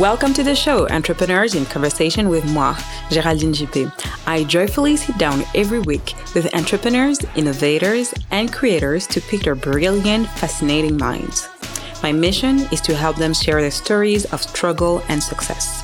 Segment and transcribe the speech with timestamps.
[0.00, 2.74] Welcome to the show, Entrepreneurs in Conversation with moi,
[3.08, 3.90] Géraldine Juppé.
[4.26, 10.28] I joyfully sit down every week with entrepreneurs, innovators, and creators to pick their brilliant,
[10.28, 11.48] fascinating minds.
[12.02, 15.82] My mission is to help them share their stories of struggle and success.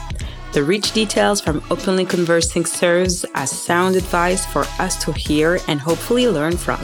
[0.52, 5.80] The rich details from openly conversing serves as sound advice for us to hear and
[5.80, 6.80] hopefully learn from.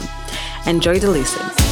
[0.65, 1.68] Enjoy the listen.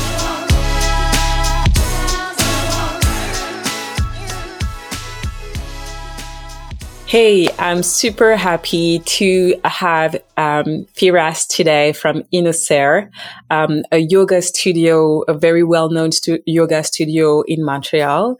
[7.07, 13.09] Hey, I'm super happy to have um, Firas today from Innocere,
[13.49, 18.35] um, a yoga studio, a very well-known stu- yoga studio in Montreal.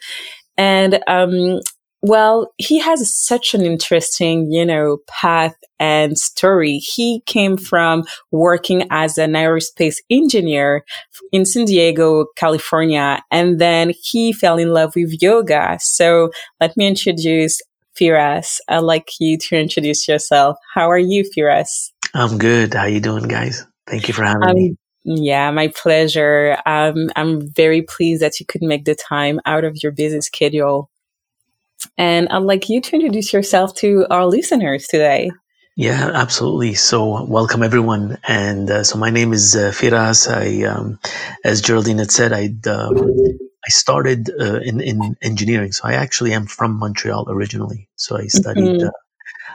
[0.57, 1.61] And um,
[2.01, 6.79] well, he has such an interesting, you know, path and story.
[6.79, 10.83] He came from working as an aerospace engineer
[11.31, 15.77] in San Diego, California, and then he fell in love with yoga.
[15.79, 17.61] So let me introduce
[17.99, 18.59] Firas.
[18.67, 20.57] I'd like you to introduce yourself.
[20.73, 21.91] How are you, Firas?
[22.13, 22.73] I'm good.
[22.73, 23.65] How you doing, guys?
[23.87, 24.75] Thank you for having um, me.
[25.03, 26.57] Yeah, my pleasure.
[26.65, 30.89] Um, I'm very pleased that you could make the time out of your busy schedule.
[31.97, 35.31] And I'd like you to introduce yourself to our listeners today.
[35.77, 36.73] Yeah, absolutely.
[36.73, 38.17] So, welcome everyone.
[38.27, 40.27] And uh, so, my name is uh, Firas.
[40.27, 40.99] I, um,
[41.45, 43.37] as Geraldine had said, I um,
[43.67, 45.71] I started uh, in in engineering.
[45.71, 47.89] So, I actually am from Montreal originally.
[47.95, 48.87] So, I studied mm-hmm.
[48.87, 48.91] Uh,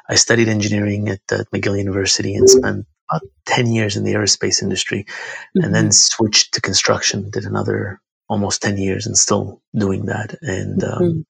[0.08, 4.62] I studied engineering at, at, McGill University and spent about ten years in the aerospace
[4.62, 5.64] industry, mm-hmm.
[5.64, 6.06] and then mm-hmm.
[6.14, 7.30] switched to construction.
[7.30, 11.20] Did another almost 10 years and still doing that and um, mm-hmm.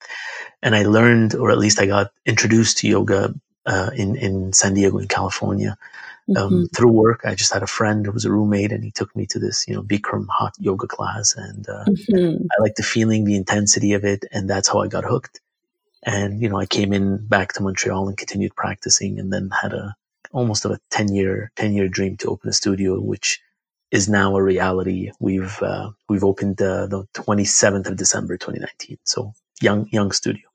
[0.63, 3.35] and i learned or at least i got introduced to yoga
[3.67, 5.77] uh, in in San Diego in California.
[6.28, 6.65] Um, mm-hmm.
[6.77, 9.27] Through work, I just had a friend who was a roommate, and he took me
[9.27, 12.45] to this, you know, Bikram hot yoga class, and uh, mm-hmm.
[12.45, 15.41] I liked the feeling, the intensity of it, and that's how I got hooked.
[16.05, 19.73] And you know, I came in back to Montreal and continued practicing, and then had
[19.73, 19.97] a
[20.33, 23.41] almost of a ten year ten year dream to open a studio, which
[23.91, 25.11] is now a reality.
[25.20, 30.52] We've uh, we've opened uh, the 27th of December 2019, so young young studio.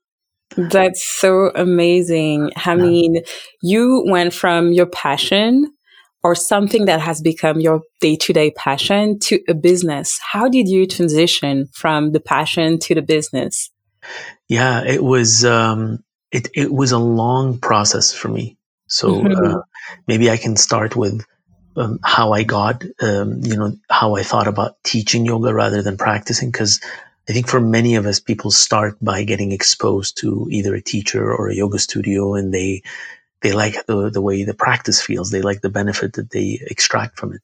[0.56, 2.50] That's so amazing.
[2.56, 3.22] I mean,
[3.62, 5.72] you went from your passion
[6.24, 10.18] or something that has become your day to day passion to a business.
[10.32, 13.70] How did you transition from the passion to the business?
[14.48, 18.56] Yeah, it was, um, it, it was a long process for me.
[18.88, 19.56] So, mm-hmm.
[19.56, 19.60] uh,
[20.06, 21.24] maybe I can start with
[21.76, 25.96] um, how I got, um, you know, how I thought about teaching yoga rather than
[25.96, 26.50] practicing.
[26.50, 26.80] Cause
[27.28, 31.32] I think for many of us, people start by getting exposed to either a teacher
[31.32, 32.82] or a yoga studio and they,
[33.42, 35.30] they like the, the way the practice feels.
[35.30, 37.42] They like the benefit that they extract from it.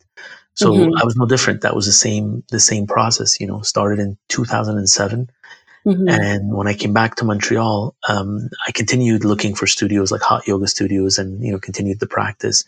[0.55, 0.97] So mm-hmm.
[0.97, 1.63] I was no different.
[1.63, 5.31] That was the same, the same process, you know, started in 2007.
[5.87, 6.09] Mm-hmm.
[6.09, 10.47] And when I came back to Montreal, um, I continued looking for studios like hot
[10.47, 12.65] yoga studios and, you know, continued the practice.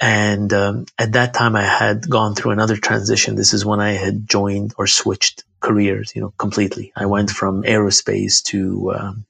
[0.00, 3.34] And um, at that time, I had gone through another transition.
[3.34, 6.92] This is when I had joined or switched careers, you know, completely.
[6.94, 9.26] I went from aerospace to um,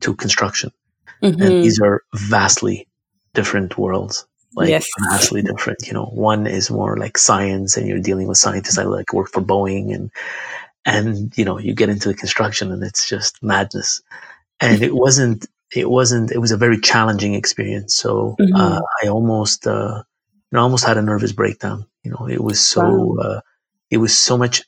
[0.00, 0.72] to construction,
[1.22, 1.40] mm-hmm.
[1.40, 2.86] and these are vastly
[3.32, 4.26] different worlds.
[4.54, 4.86] Like yes.
[5.10, 5.86] vastly different.
[5.86, 8.78] You know, one is more like science, and you're dealing with scientists.
[8.78, 10.10] I like work for Boeing, and
[10.84, 14.02] and you know, you get into the construction, and it's just madness.
[14.60, 15.46] And it wasn't.
[15.74, 16.30] It wasn't.
[16.30, 17.94] It was a very challenging experience.
[17.94, 18.54] So mm-hmm.
[18.54, 19.66] uh, I almost.
[19.66, 20.02] Uh,
[20.50, 21.86] you know, I almost had a nervous breakdown.
[22.02, 23.16] You know, it was so, wow.
[23.22, 23.40] uh,
[23.90, 24.62] it was so much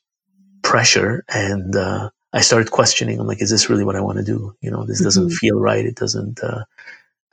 [0.63, 3.21] pressure and, uh, I started questioning.
[3.21, 4.57] I'm like, is this really what I want to do?
[4.63, 5.35] You know, this doesn't mm-hmm.
[5.35, 5.85] feel right.
[5.85, 6.65] It doesn't, uh,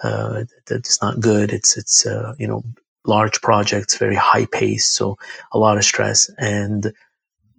[0.01, 1.53] uh, it's not good.
[1.53, 2.63] It's, it's, uh, you know,
[3.05, 4.87] large projects, very high pace.
[4.87, 5.17] So
[5.53, 6.29] a lot of stress.
[6.37, 6.91] And,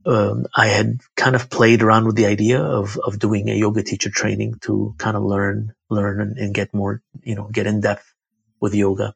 [0.04, 3.82] um, I had kind of played around with the idea of, of doing a yoga
[3.82, 7.80] teacher training to kind of learn, learn and, and get more, you know, get in
[7.80, 8.12] depth
[8.60, 9.14] with yoga.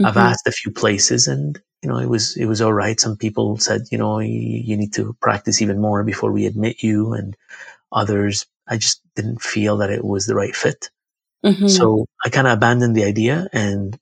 [0.00, 0.06] Mm-hmm.
[0.06, 2.98] I've asked a few places and, you know, it was, it was all right.
[2.98, 6.82] Some people said, you know, you, you need to practice even more before we admit
[6.82, 7.12] you.
[7.12, 7.36] And
[7.92, 10.88] others, I just didn't feel that it was the right fit.
[11.44, 11.68] Mm-hmm.
[11.68, 13.46] So I kind of abandoned the idea.
[13.52, 13.98] And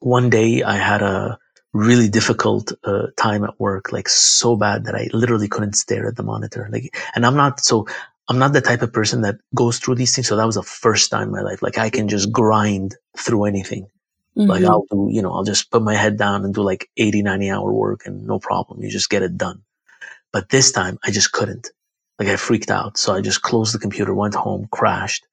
[0.00, 1.38] one day I had a
[1.74, 6.16] really difficult uh, time at work, like so bad that I literally couldn't stare at
[6.16, 6.68] the monitor.
[6.72, 7.86] Like, and I'm not so,
[8.28, 10.28] I'm not the type of person that goes through these things.
[10.28, 11.62] So that was the first time in my life.
[11.62, 13.88] Like I can just grind through anything.
[14.40, 14.50] Mm-hmm.
[14.50, 17.22] Like I'll do, you know, I'll just put my head down and do like 80,
[17.22, 18.82] 90 hour work and no problem.
[18.82, 19.62] You just get it done.
[20.32, 21.70] But this time I just couldn't.
[22.18, 22.96] Like I freaked out.
[22.98, 25.26] So I just closed the computer, went home, crashed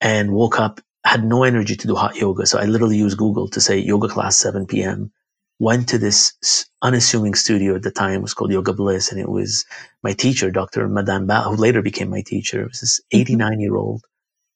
[0.00, 2.46] and woke up, had no energy to do hot yoga.
[2.46, 5.12] So I literally used Google to say yoga class 7 p.m.
[5.58, 8.14] Went to this unassuming studio at the time.
[8.14, 9.10] It was called Yoga Bliss.
[9.10, 9.64] And it was
[10.02, 10.88] my teacher, Dr.
[10.88, 12.62] Madan Bali, who later became my teacher.
[12.62, 13.20] It was this mm-hmm.
[13.20, 14.02] 89 year old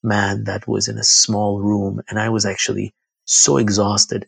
[0.03, 2.03] man that was in a small room.
[2.09, 2.95] And I was actually
[3.31, 4.27] so exhausted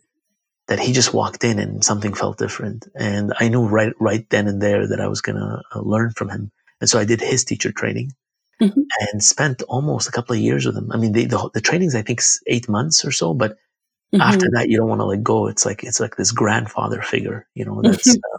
[0.69, 2.87] that he just walked in and something felt different.
[2.95, 6.11] And I knew right, right then and there that I was going to uh, learn
[6.11, 6.53] from him.
[6.81, 8.13] And so I did his teacher training
[8.61, 8.81] mm-hmm.
[9.01, 10.93] and spent almost a couple of years with him.
[10.93, 13.53] I mean, the, the, the training's, I think, eight months or so, but
[14.13, 14.21] mm-hmm.
[14.21, 15.47] after that, you don't want to let go.
[15.49, 18.39] It's like, it's like this grandfather figure, you know, that's, uh,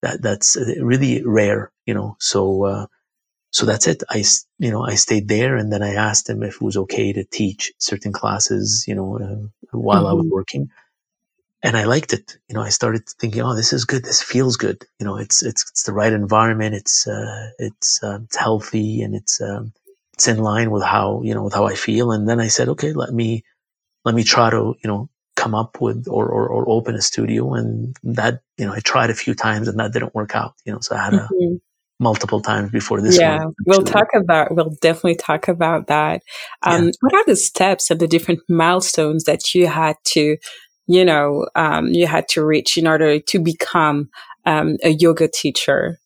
[0.00, 2.86] that, that's uh, really rare, you know, so, uh,
[3.52, 4.02] so that's it.
[4.08, 4.24] I,
[4.58, 7.22] you know, I stayed there and then I asked him if it was okay to
[7.24, 10.06] teach certain classes, you know, uh, while mm-hmm.
[10.06, 10.34] I was mm-hmm.
[10.34, 10.70] working.
[11.62, 12.38] And I liked it.
[12.48, 14.04] You know, I started thinking, oh, this is good.
[14.04, 14.84] This feels good.
[14.98, 16.74] You know, it's, it's, it's the right environment.
[16.74, 19.74] It's, uh, it's, uh, it's healthy and it's, um,
[20.14, 22.10] it's in line with how, you know, with how I feel.
[22.10, 23.44] And then I said, okay, let me,
[24.04, 27.52] let me try to, you know, come up with or, or, or open a studio.
[27.52, 30.72] And that, you know, I tried a few times and that didn't work out, you
[30.72, 31.56] know, so I had mm-hmm.
[31.56, 31.60] a,
[32.02, 36.22] multiple times before this yeah one, we'll talk about we'll definitely talk about that.
[36.62, 36.90] Um, yeah.
[37.00, 40.36] what are the steps and the different milestones that you had to
[40.86, 44.10] you know um, you had to reach in order to become
[44.44, 45.98] um, a yoga teacher?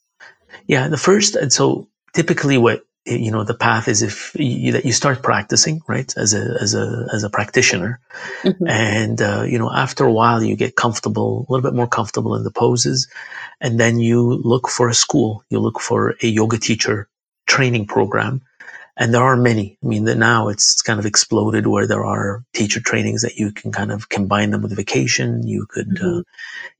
[0.66, 4.84] Yeah the first and so typically what you know the path is if you, that
[4.84, 8.00] you start practicing right as a as a as a practitioner.
[8.42, 8.66] Mm-hmm.
[8.66, 12.34] and uh, you know after a while you get comfortable a little bit more comfortable
[12.34, 13.08] in the poses.
[13.60, 15.44] And then you look for a school.
[15.48, 17.08] You look for a yoga teacher
[17.46, 18.42] training program
[18.96, 22.80] and there are many i mean now it's kind of exploded where there are teacher
[22.80, 26.18] trainings that you can kind of combine them with vacation you could uh, mm-hmm.
[26.18, 26.22] uh,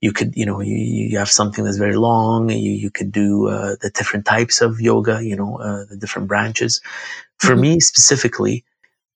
[0.01, 3.47] you could you know you, you have something that's very long you, you could do
[3.47, 6.81] uh, the different types of yoga you know uh, the different branches
[7.37, 7.61] for mm-hmm.
[7.61, 8.65] me specifically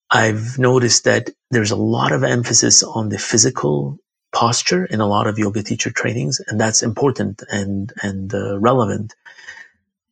[0.09, 3.98] i've noticed that there's a lot of emphasis on the physical
[4.33, 9.13] posture in a lot of yoga teacher trainings and that's important and and uh, relevant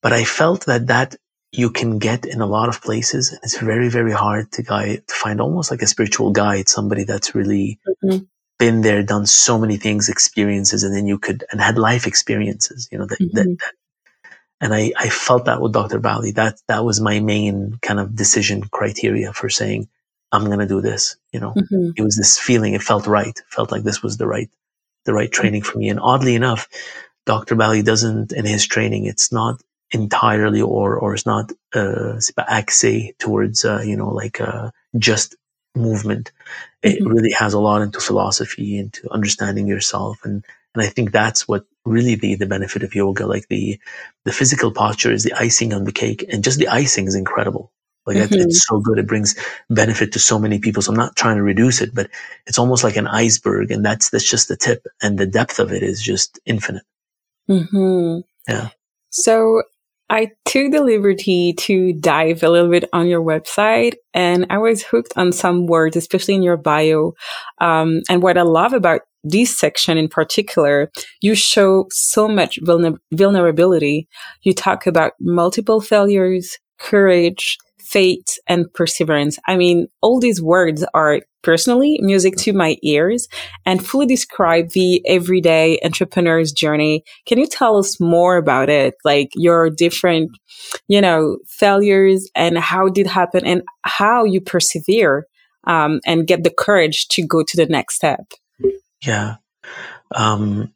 [0.01, 1.15] but i felt that that
[1.51, 5.01] you can get in a lot of places and it's very very hard to guide
[5.07, 8.24] to find almost like a spiritual guide somebody that's really mm-hmm
[8.60, 12.88] been there, done so many things, experiences, and then you could, and had life experiences,
[12.92, 13.36] you know, that, mm-hmm.
[13.36, 13.74] that, that,
[14.62, 16.00] and I, I felt that with Dr.
[16.00, 16.31] Bali.
[16.31, 19.88] That, that was my main kind of decision criteria for saying,
[20.34, 21.16] I'm going to do this.
[21.31, 21.92] You know, mm-hmm.
[21.96, 22.74] it was this feeling.
[22.74, 23.30] It felt right.
[23.30, 24.50] It felt like this was the right,
[25.06, 25.88] the right training for me.
[25.88, 26.68] And oddly enough,
[27.25, 27.56] Dr.
[27.56, 33.65] Bali doesn't in his training, it's not entirely or, or it's not, uh, axé towards,
[33.65, 35.36] uh, you know, like, uh, just
[35.75, 36.31] movement.
[36.81, 37.07] It mm-hmm.
[37.07, 40.18] really has a lot into philosophy, into understanding yourself.
[40.24, 40.44] And,
[40.75, 43.80] and I think that's what really the, the benefit of yoga, like the,
[44.25, 47.71] the physical posture is the icing on the cake and just the icing is incredible.
[48.06, 48.36] Like mm-hmm.
[48.36, 48.97] it's so good.
[48.97, 49.36] It brings
[49.69, 50.81] benefit to so many people.
[50.81, 52.09] So I'm not trying to reduce it, but
[52.47, 55.71] it's almost like an iceberg and that's, that's just the tip and the depth of
[55.71, 56.83] it is just infinite.
[57.50, 58.21] Mm-hmm.
[58.47, 58.69] Yeah.
[59.12, 59.63] So
[60.10, 64.82] I took the liberty to dive a little bit on your website and I was
[64.82, 67.14] hooked on some words, especially in your bio.
[67.62, 70.92] Um, and what I love about this section in particular,
[71.22, 74.08] you show so much vulner- vulnerability.
[74.42, 77.58] You talk about multiple failures, courage,
[77.89, 79.39] fate, and perseverance.
[79.47, 83.27] I mean, all these words are personally music to my ears
[83.65, 87.03] and fully describe the everyday entrepreneur's journey.
[87.25, 88.94] Can you tell us more about it?
[89.03, 90.31] Like your different,
[90.88, 95.25] you know, failures and how did happen and how you persevere
[95.65, 98.34] um, and get the courage to go to the next step?
[99.03, 99.36] Yeah.
[100.13, 100.74] Um,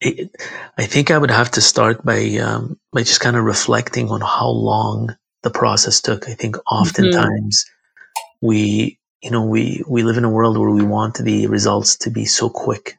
[0.00, 0.30] it,
[0.76, 4.20] I think I would have to start by um, by just kind of reflecting on
[4.20, 6.28] how long the process took.
[6.28, 6.76] I think mm-hmm.
[6.76, 8.46] oftentimes mm-hmm.
[8.46, 12.10] we you know, we, we live in a world where we want the results to
[12.10, 12.96] be so quick.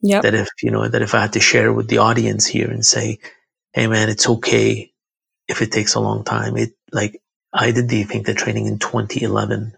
[0.00, 0.22] Yeah.
[0.22, 2.84] That if, you know, that if I had to share with the audience here and
[2.84, 3.18] say,
[3.72, 4.92] Hey man, it's okay
[5.46, 6.56] if it takes a long time.
[6.56, 7.20] It like,
[7.52, 9.76] I did the think the training in 2011.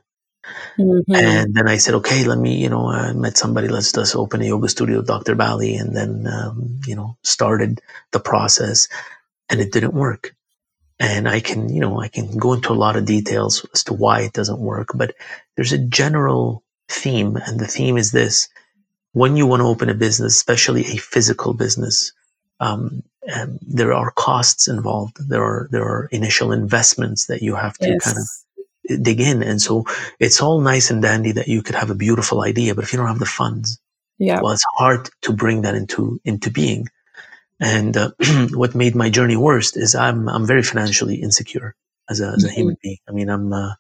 [0.78, 1.14] Mm-hmm.
[1.14, 3.68] And then I said, okay, let me, you know, I met somebody.
[3.68, 5.34] Let's just open a yoga studio, Dr.
[5.34, 7.80] Bali, and then, um, you know, started
[8.12, 8.88] the process
[9.48, 10.34] and it didn't work.
[10.98, 13.94] And I can, you know, I can go into a lot of details as to
[13.94, 15.14] why it doesn't work, but
[15.56, 17.36] there's a general theme.
[17.36, 18.48] And the theme is this.
[19.12, 22.12] When you want to open a business, especially a physical business,
[22.60, 23.02] um,
[23.34, 25.16] um, there are costs involved.
[25.28, 28.04] There are, there are initial investments that you have to yes.
[28.04, 29.42] kind of dig in.
[29.42, 29.84] And so
[30.18, 32.98] it's all nice and dandy that you could have a beautiful idea, but if you
[32.98, 33.78] don't have the funds,
[34.18, 34.40] yeah.
[34.40, 36.86] well, it's hard to bring that into, into being.
[37.62, 38.10] And uh,
[38.50, 41.76] what made my journey worst is I'm I'm very financially insecure
[42.10, 42.56] as a as a mm-hmm.
[42.56, 42.98] human being.
[43.08, 43.74] I mean, I'm uh,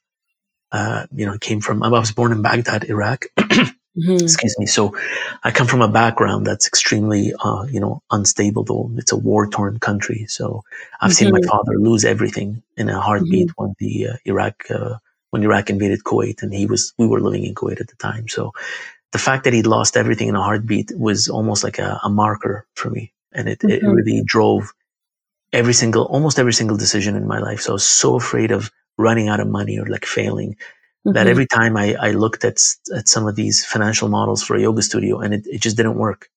[0.70, 3.26] uh, you know, I came from I was born in Baghdad, Iraq.
[3.36, 4.12] mm-hmm.
[4.12, 4.66] Excuse me.
[4.66, 4.96] So
[5.42, 8.62] I come from a background that's extremely uh, you know unstable.
[8.62, 10.62] Though it's a war torn country, so
[11.00, 11.14] I've mm-hmm.
[11.14, 11.48] seen my mm-hmm.
[11.48, 13.62] father lose everything in a heartbeat mm-hmm.
[13.62, 14.98] when the uh, Iraq uh,
[15.30, 18.28] when Iraq invaded Kuwait, and he was we were living in Kuwait at the time.
[18.28, 18.52] So
[19.12, 22.66] the fact that he'd lost everything in a heartbeat was almost like a, a marker
[22.74, 23.70] for me, and it, mm-hmm.
[23.70, 24.72] it really drove
[25.52, 27.60] every single almost every single decision in my life.
[27.60, 31.12] So I was so afraid of running out of money or like failing mm-hmm.
[31.12, 32.58] that every time I, I looked at
[32.94, 35.96] at some of these financial models for a yoga studio, and it, it just didn't
[35.96, 36.28] work.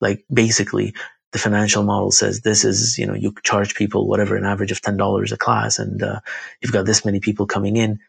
[0.00, 0.94] Like basically,
[1.32, 4.80] the financial model says this is, you know, you charge people whatever, an average of
[4.80, 6.20] $10 a class and uh,
[6.60, 8.00] you've got this many people coming in.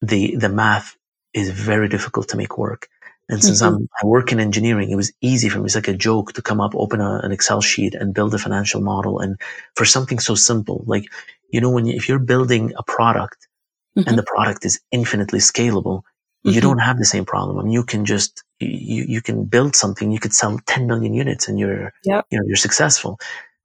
[0.00, 0.96] The, the math
[1.32, 2.88] is very difficult to make work.
[3.28, 3.76] And since mm-hmm.
[3.76, 5.66] I'm, I work in engineering, it was easy for me.
[5.66, 8.38] It's like a joke to come up, open a, an Excel sheet and build a
[8.38, 9.20] financial model.
[9.20, 9.40] And
[9.74, 11.04] for something so simple, like,
[11.50, 13.48] you know, when you, if you're building a product
[13.96, 14.08] mm-hmm.
[14.08, 16.02] and the product is infinitely scalable,
[16.44, 16.60] you mm-hmm.
[16.60, 17.58] don't have the same problem.
[17.58, 20.10] I mean, you can just you you can build something.
[20.10, 22.26] You could sell 10 million units, and you're yep.
[22.30, 23.18] you know you're successful.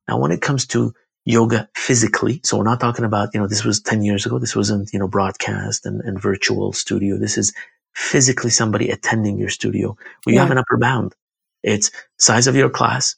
[0.08, 0.94] Now, when it comes to
[1.26, 4.38] yoga physically, so we're not talking about you know this was 10 years ago.
[4.38, 7.18] This wasn't you know broadcast and, and virtual studio.
[7.18, 7.54] This is
[7.98, 10.40] physically somebody attending your studio—you yeah.
[10.40, 11.16] have an upper bound.
[11.64, 13.16] It's size of your class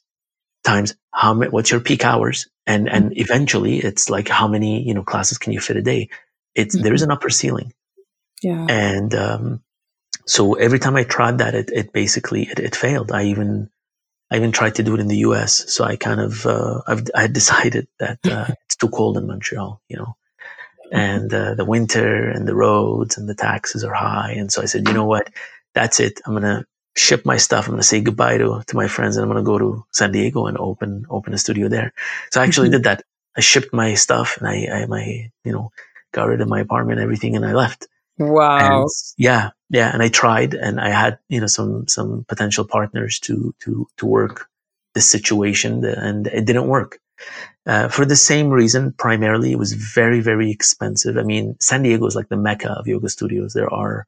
[0.64, 3.20] times how many, what's your peak hours, and and mm-hmm.
[3.20, 6.08] eventually it's like how many you know classes can you fit a day.
[6.54, 6.84] It's mm-hmm.
[6.84, 7.72] there is an upper ceiling.
[8.42, 8.66] Yeah.
[8.70, 9.62] And um,
[10.26, 13.12] so every time I tried that, it, it basically it, it, failed.
[13.12, 13.68] I even
[14.30, 15.70] I even tried to do it in the U.S.
[15.70, 19.82] So I kind of uh, I've I decided that uh, it's too cold in Montreal,
[19.88, 20.16] you know,
[20.90, 24.32] and uh, the winter and the roads and the taxes are high.
[24.32, 25.30] And so I said, you know what,
[25.74, 26.20] that's it.
[26.26, 26.66] I'm gonna
[26.96, 27.66] ship my stuff.
[27.66, 30.46] I'm gonna say goodbye to to my friends, and I'm gonna go to San Diego
[30.46, 31.92] and open open a studio there.
[32.30, 32.72] So I actually mm-hmm.
[32.72, 33.02] did that.
[33.36, 35.70] I shipped my stuff and I, I my you know
[36.12, 37.86] got rid of my apartment and everything, and I left.
[38.18, 38.82] Wow.
[38.82, 39.90] And yeah, yeah.
[39.92, 44.06] And I tried, and I had you know some some potential partners to to to
[44.06, 44.48] work
[44.94, 46.98] this situation, and it didn't work.
[47.66, 51.16] Uh, for the same reason, primarily, it was very very expensive.
[51.16, 53.52] I mean, San Diego is like the mecca of yoga studios.
[53.52, 54.06] There are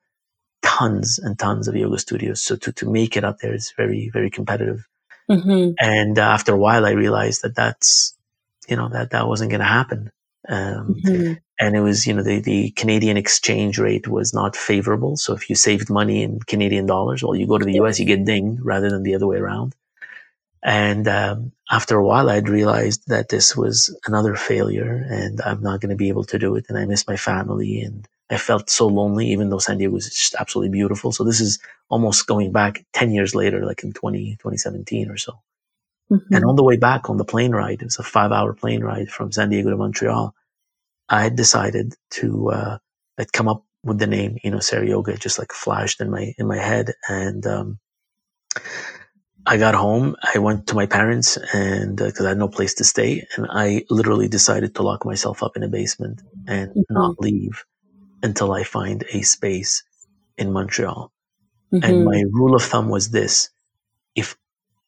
[0.63, 4.11] tons and tons of yoga studios, so to to make it up there is very
[4.13, 4.87] very competitive.
[5.31, 5.73] Mm-hmm.
[5.79, 8.15] And uh, after a while, I realized that that's
[8.69, 10.11] you know that that wasn't going to happen.
[10.49, 11.33] Um, mm-hmm.
[11.61, 15.17] And it was, you know, the, the Canadian exchange rate was not favorable.
[15.17, 18.05] So if you saved money in Canadian dollars, well, you go to the US, you
[18.07, 19.77] get dinged rather than the other way around.
[20.63, 25.81] And um, after a while, I'd realized that this was another failure and I'm not
[25.81, 26.67] going to be able to do it.
[26.69, 30.09] And I miss my family and I felt so lonely, even though San Diego was
[30.09, 31.11] just absolutely beautiful.
[31.11, 35.41] So this is almost going back 10 years later, like in 20, 2017 or so.
[36.11, 36.35] Mm-hmm.
[36.35, 38.83] And on the way back on the plane ride, it was a five hour plane
[38.83, 40.35] ride from San Diego to Montreal.
[41.09, 42.79] I had decided to, uh,
[43.19, 46.35] I'd come up with the name, you know, Sarah Yoga, just like flashed in my,
[46.39, 46.93] in my head.
[47.09, 47.79] And, um,
[49.45, 50.17] I got home.
[50.23, 53.47] I went to my parents and because uh, I had no place to stay, and
[53.51, 56.95] I literally decided to lock myself up in a basement and mm-hmm.
[56.95, 57.65] not leave
[58.23, 59.83] until I find a space
[60.39, 61.13] in Montreal.
[61.73, 61.85] Mm-hmm.
[61.85, 63.51] And my rule of thumb was this:
[64.15, 64.37] if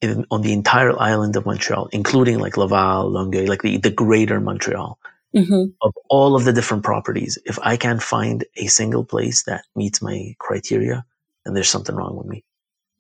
[0.00, 4.40] in, on the entire island of Montreal, including like Laval, Longueuil, like the, the greater
[4.40, 4.99] Montreal,
[5.34, 5.64] mm-hmm.
[5.82, 10.00] of all of the different properties, if I can't find a single place that meets
[10.00, 11.04] my criteria,
[11.44, 12.44] then there's something wrong with me.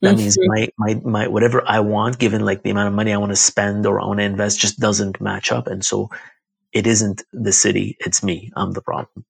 [0.02, 3.16] That means my, my, my, whatever I want, given like the amount of money I
[3.16, 5.66] want to spend or I want to invest just doesn't match up.
[5.66, 6.10] And so
[6.72, 7.96] it isn't the city.
[8.00, 8.50] It's me.
[8.54, 9.24] I'm the problem.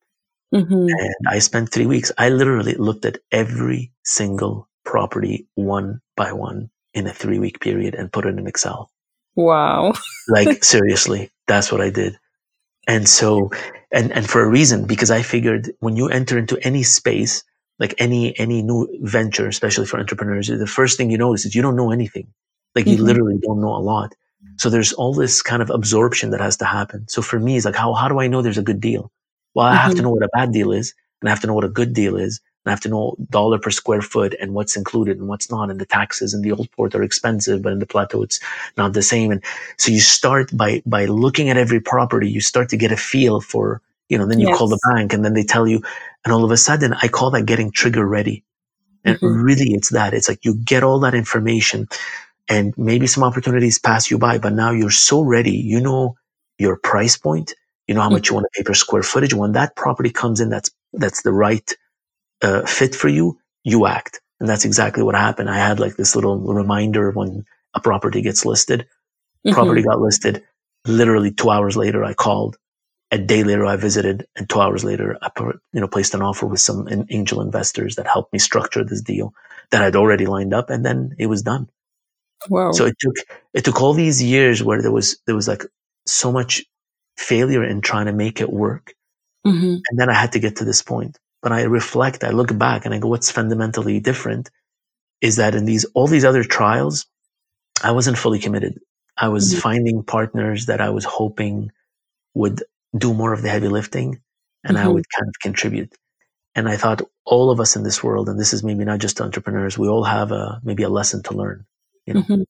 [0.53, 0.89] Mm-hmm.
[0.89, 2.11] And I spent three weeks.
[2.19, 7.95] I literally looked at every single property one by one in a three week period
[7.95, 8.91] and put it in Excel.
[9.37, 9.95] Wow.
[10.29, 12.19] like seriously, that's what I did.
[12.87, 13.51] And so,
[13.93, 17.43] and, and for a reason, because I figured when you enter into any space,
[17.85, 21.61] like any, any new venture, especially for entrepreneurs, the first thing you notice is you
[21.61, 22.29] don't know anything.
[22.75, 23.05] Like you mm-hmm.
[23.05, 24.15] literally don't know a lot.
[24.57, 27.07] So there's all this kind of absorption that has to happen.
[27.09, 29.13] So for me, it's like, how, how do I know there's a good deal?
[29.55, 29.79] Well, I mm-hmm.
[29.83, 30.05] have to mm-hmm.
[30.05, 32.17] know what a bad deal is and I have to know what a good deal
[32.17, 32.41] is.
[32.65, 35.71] And I have to know dollar per square foot and what's included and what's not.
[35.71, 38.41] And the taxes in the old port are expensive, but in the plateau, it's
[38.77, 39.31] not the same.
[39.31, 39.43] And
[39.77, 43.41] so you start by, by looking at every property, you start to get a feel
[43.41, 44.59] for, you know, then you yes.
[44.59, 45.83] call the bank and then they tell you,
[46.25, 48.45] and all of a sudden I call that getting trigger ready.
[49.05, 49.43] And mm-hmm.
[49.43, 50.15] really it's that.
[50.15, 51.89] It's like you get all that information
[52.49, 55.57] and maybe some opportunities pass you by, but now you're so ready.
[55.57, 56.17] You know
[56.59, 57.55] your price point.
[57.87, 58.33] You know how much mm-hmm.
[58.33, 59.35] you want to pay per square footage.
[59.35, 61.71] When that property comes in, that's, that's the right
[62.43, 64.21] uh, fit for you, you act.
[64.41, 65.51] And that's exactly what happened.
[65.51, 67.45] I had like this little reminder when
[67.75, 68.87] a property gets listed.
[69.47, 69.55] Mm-hmm.
[69.55, 70.43] Property got listed.
[70.87, 72.57] Literally two hours later, I called.
[73.11, 75.31] A day later, I visited, and two hours later, I
[75.73, 79.35] you know placed an offer with some angel investors that helped me structure this deal
[79.71, 81.69] that I'd already lined up, and then it was done.
[82.49, 82.73] Wow!
[82.73, 83.15] So it took
[83.53, 85.65] it took all these years where there was there was like
[86.07, 86.65] so much
[87.17, 88.95] failure in trying to make it work,
[89.47, 89.77] mm-hmm.
[89.89, 92.87] and then I had to get to this point but I reflect, I look back
[92.87, 94.51] and I go, what's fundamentally different
[95.21, 97.05] is that in these, all these other trials,
[97.83, 98.81] I wasn't fully committed.
[99.15, 99.61] I was mm-hmm.
[99.61, 101.71] finding partners that I was hoping
[102.33, 102.65] would
[102.97, 104.21] do more of the heavy lifting
[104.63, 104.87] and mm-hmm.
[104.87, 105.95] I would kind of contribute.
[106.55, 109.21] And I thought all of us in this world, and this is maybe not just
[109.21, 111.67] entrepreneurs, we all have a, maybe a lesson to learn,
[112.07, 112.23] you know.
[112.23, 112.43] Mm-hmm.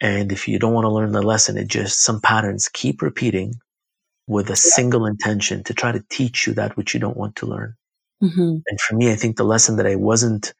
[0.00, 3.54] And if you don't want to learn the lesson, it just some patterns keep repeating
[4.26, 7.46] with a single intention to try to teach you that which you don't want to
[7.46, 7.74] learn.
[8.22, 8.56] Mm-hmm.
[8.66, 10.52] And for me, I think the lesson that I wasn't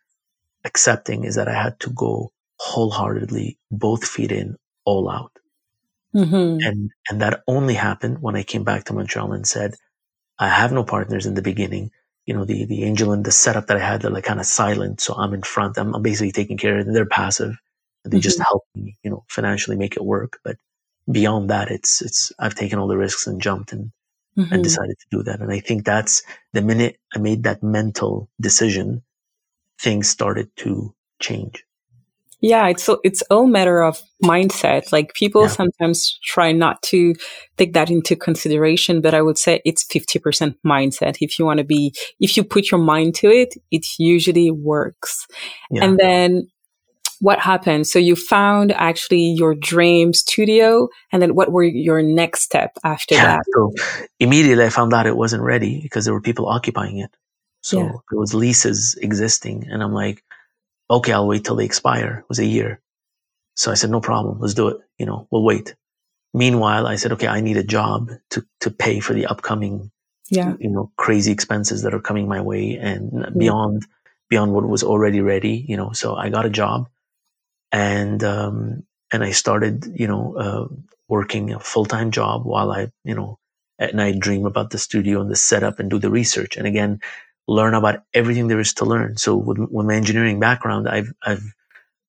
[0.65, 5.38] accepting is that I had to go wholeheartedly, both feet in, all out.
[6.15, 6.67] Mm-hmm.
[6.67, 9.75] And, and that only happened when I came back to Montreal and said,
[10.39, 11.91] I have no partners in the beginning.
[12.25, 14.47] You know, the, the angel and the setup that I had, they're like kind of
[14.47, 15.01] silent.
[15.01, 15.79] So I'm in front.
[15.79, 16.95] I'm, I'm basically taking care of them.
[16.95, 17.57] They're passive.
[18.05, 18.21] They mm-hmm.
[18.21, 20.39] just help me, you know, financially make it work.
[20.45, 20.57] But
[21.11, 23.93] beyond that, it's, it's, I've taken all the risks and jumped and,
[24.37, 24.53] mm-hmm.
[24.53, 25.41] and decided to do that.
[25.41, 26.23] And I think that's
[26.53, 29.03] the minute I made that mental decision,
[29.79, 31.65] things started to change.
[32.41, 34.93] Yeah, it's it's all matter of mindset.
[34.93, 35.49] Like people yeah.
[35.49, 37.15] sometimes try not to
[37.57, 41.19] take that into consideration, but I would say it's 50% mindset.
[41.21, 45.27] If you want to be, if you put your mind to it, it usually works.
[45.71, 45.85] Yeah.
[45.85, 46.49] And then
[47.21, 47.87] what happened?
[47.87, 53.17] So you found actually your dream studio and then what were your next step after
[53.17, 53.45] yeah, that?
[53.53, 53.73] So
[54.21, 57.11] immediately I found out it wasn't ready because there were people occupying it.
[57.63, 57.93] So yeah.
[58.11, 60.23] there was leases existing and I'm like,
[60.91, 62.21] okay, I'll wait till they expire.
[62.21, 62.81] It was a year.
[63.57, 64.39] So I said, no problem.
[64.41, 64.79] Let's do it.
[64.99, 65.75] You know, we'll wait.
[66.35, 69.91] Meanwhile, I said, okay, I need a job to, to pay for the upcoming,
[70.31, 70.55] yeah.
[70.61, 73.31] you know, crazy expenses that are coming my way and yeah.
[73.37, 73.87] beyond,
[74.29, 76.89] beyond what was already ready, you know, so I got a job
[77.73, 80.75] and, um, and I started, you know, uh,
[81.09, 83.39] working a full-time job while I, you know,
[83.79, 86.57] at night dream about the studio and the setup and do the research.
[86.57, 87.01] And again,
[87.49, 89.17] learn about everything there is to learn.
[89.17, 91.55] So with, with my engineering background, I've, I've,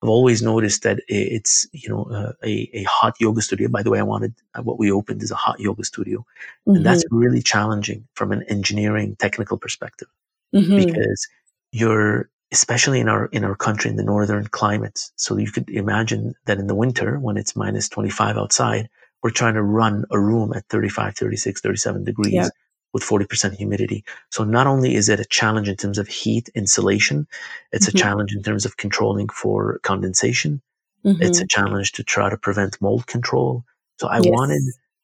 [0.03, 3.69] I've always noticed that it's, you know, uh, a, a hot yoga studio.
[3.69, 6.19] By the way, I wanted, uh, what we opened is a hot yoga studio.
[6.19, 6.75] Mm-hmm.
[6.75, 10.09] And that's really challenging from an engineering technical perspective
[10.53, 10.75] mm-hmm.
[10.75, 11.27] because
[11.71, 15.13] you're, especially in our, in our country, in the northern climates.
[15.15, 18.89] So you could imagine that in the winter, when it's minus 25 outside,
[19.23, 22.33] we're trying to run a room at 35, 36, 37 degrees.
[22.33, 22.49] Yeah
[22.93, 24.03] with 40% humidity.
[24.31, 27.27] So not only is it a challenge in terms of heat insulation,
[27.71, 27.97] it's mm-hmm.
[27.97, 30.61] a challenge in terms of controlling for condensation.
[31.05, 31.21] Mm-hmm.
[31.21, 33.63] It's a challenge to try to prevent mold control.
[33.99, 34.27] So I yes.
[34.27, 34.61] wanted,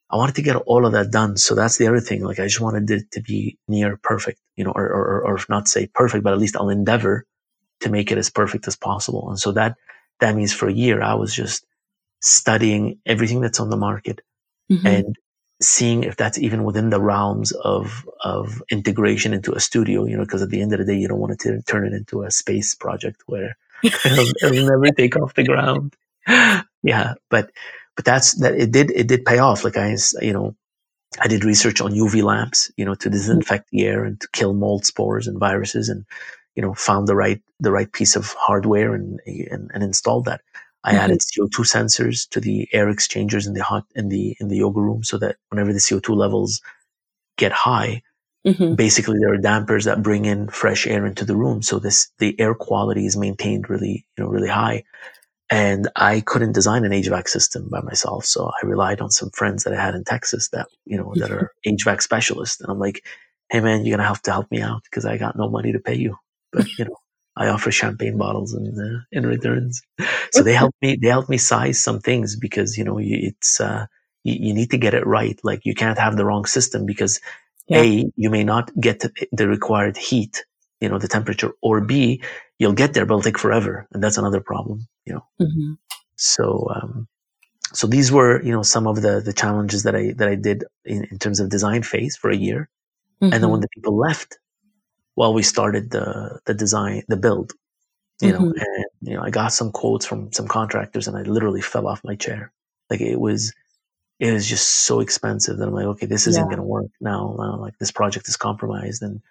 [0.10, 1.38] I wanted to get all of that done.
[1.38, 2.24] So that's the other thing.
[2.24, 5.48] Like I just wanted it to be near perfect, you know, or, or, or if
[5.48, 7.26] not say perfect, but at least I'll endeavor
[7.82, 9.30] to make it as perfect as possible.
[9.30, 9.76] And so that,
[10.20, 11.66] that means for a year, I was just
[12.22, 14.22] studying everything that's on the market
[14.72, 14.88] mm-hmm.
[14.88, 15.16] and
[15.62, 20.24] seeing if that's even within the realms of of integration into a studio, you know,
[20.24, 22.32] because at the end of the day, you don't want to turn it into a
[22.32, 25.96] space project where it'll, it'll never take off the ground.
[26.86, 27.50] Yeah, but
[27.96, 28.54] but that's that.
[28.54, 29.64] It did it did pay off.
[29.64, 30.56] Like I, you know,
[31.20, 33.12] I did research on UV lamps, you know, to mm-hmm.
[33.18, 36.06] disinfect the air and to kill mold spores and viruses, and
[36.56, 40.42] you know, found the right the right piece of hardware and and, and installed that.
[40.86, 41.00] I mm-hmm.
[41.00, 44.80] added CO2 sensors to the air exchangers in the hot in the in the yoga
[44.80, 46.62] room so that whenever the CO2 levels
[47.38, 48.04] get high,
[48.46, 48.76] mm-hmm.
[48.76, 51.64] basically there are dampers that bring in fresh air into the room.
[51.64, 54.84] So this the air quality is maintained really, you know, really high.
[55.50, 58.26] And I couldn't design an HVAC system by myself.
[58.26, 61.30] So I relied on some friends that I had in Texas that, you know, that
[61.30, 62.62] are HVAC specialists.
[62.62, 63.04] And I'm like,
[63.50, 65.80] hey man, you're gonna have to help me out because I got no money to
[65.80, 66.18] pay you.
[66.52, 66.98] But you know,
[67.38, 69.82] I offer champagne bottles in uh, in returns.
[70.32, 70.98] So they help me.
[71.02, 73.86] They help me size some things because you know it's uh,
[74.24, 75.40] you, you, need to get it right.
[75.44, 77.20] Like you can't have the wrong system because
[77.68, 77.82] yeah.
[77.82, 80.46] a you may not get the required heat,
[80.80, 82.22] you know, the temperature, or b
[82.58, 84.88] you'll get there, but it'll take forever, and that's another problem.
[85.06, 85.26] You know.
[85.42, 85.74] Mm-hmm.
[86.16, 87.08] So um,
[87.74, 90.64] so these were you know some of the the challenges that I that I did
[90.86, 92.70] in, in terms of design phase for a year,
[93.22, 93.34] mm-hmm.
[93.34, 93.62] and then when mm-hmm.
[93.62, 94.40] the people left,
[95.16, 97.54] while we started the the design, the build.
[98.22, 98.44] You mm-hmm.
[98.44, 101.88] know, and you know, I got some quotes from some contractors, and I literally fell
[101.88, 102.52] off my chair.
[102.90, 103.54] Like it was,
[104.20, 106.46] it was just so expensive that I'm like, okay, this isn't yeah.
[106.46, 107.36] going to work now.
[107.38, 107.58] now.
[107.58, 109.22] Like this project is compromised, and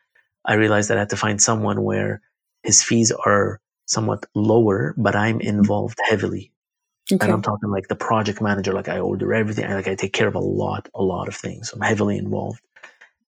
[0.44, 2.20] I realized that I had to find someone where
[2.62, 5.48] his fees are somewhat lower, but I'm mm-hmm.
[5.48, 6.50] involved heavily.
[7.12, 7.22] Okay.
[7.22, 9.66] And I'm talking like the project manager, like I order everything.
[9.66, 11.70] I, like I take care of a lot, a lot of things.
[11.72, 12.62] I'm heavily involved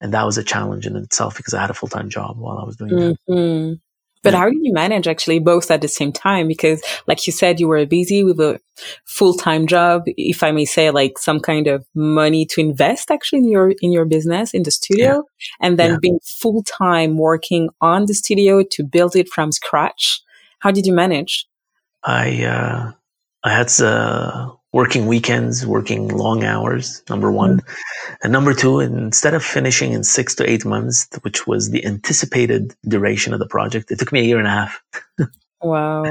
[0.03, 2.59] and that was a challenge in itself because I had a full time job while
[2.59, 3.71] I was doing mm-hmm.
[3.71, 3.81] that.
[4.23, 4.39] But yeah.
[4.39, 6.47] how did you manage actually both at the same time?
[6.47, 8.61] Because like you said, you were busy with a
[9.05, 13.51] full-time job, if I may say, like some kind of money to invest actually in
[13.51, 15.67] your, in your business, in the studio, yeah.
[15.67, 15.97] and then yeah.
[16.01, 20.23] being full-time working on the studio to build it from scratch.
[20.61, 21.47] How did you manage?
[22.05, 22.93] I, uh,
[23.43, 27.61] I had, uh, working weekends, working long hours, number one.
[27.61, 27.77] Mm.
[28.23, 32.75] And number two, instead of finishing in six to eight months, which was the anticipated
[32.89, 34.83] duration of the project, it took me a year and a half.
[35.63, 36.11] wow.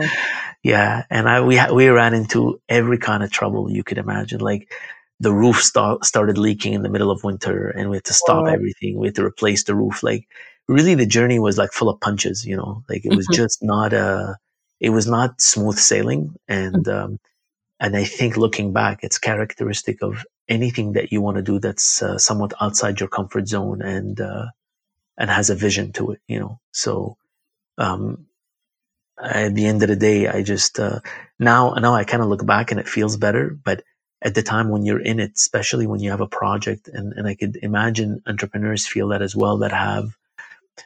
[0.63, 1.03] Yeah.
[1.09, 4.39] And I, we, we ran into every kind of trouble you could imagine.
[4.39, 4.71] Like
[5.19, 8.45] the roof st- started leaking in the middle of winter and we had to stop
[8.45, 8.51] wow.
[8.51, 8.99] everything.
[8.99, 10.03] We had to replace the roof.
[10.03, 10.27] Like
[10.67, 13.41] really the journey was like full of punches, you know, like it was mm-hmm.
[13.41, 14.37] just not a,
[14.79, 16.35] it was not smooth sailing.
[16.47, 17.05] And, mm-hmm.
[17.13, 17.19] um,
[17.81, 22.03] and I think looking back, it's characteristic of anything that you want to do that's
[22.03, 24.47] uh, somewhat outside your comfort zone and uh,
[25.17, 26.21] and has a vision to it.
[26.27, 27.17] You know, so
[27.79, 28.27] um,
[29.21, 30.99] at the end of the day, I just uh,
[31.39, 33.83] now now I kind of look back and it feels better, but
[34.21, 37.27] at the time when you're in it, especially when you have a project, and, and
[37.27, 40.15] I could imagine entrepreneurs feel that as well that have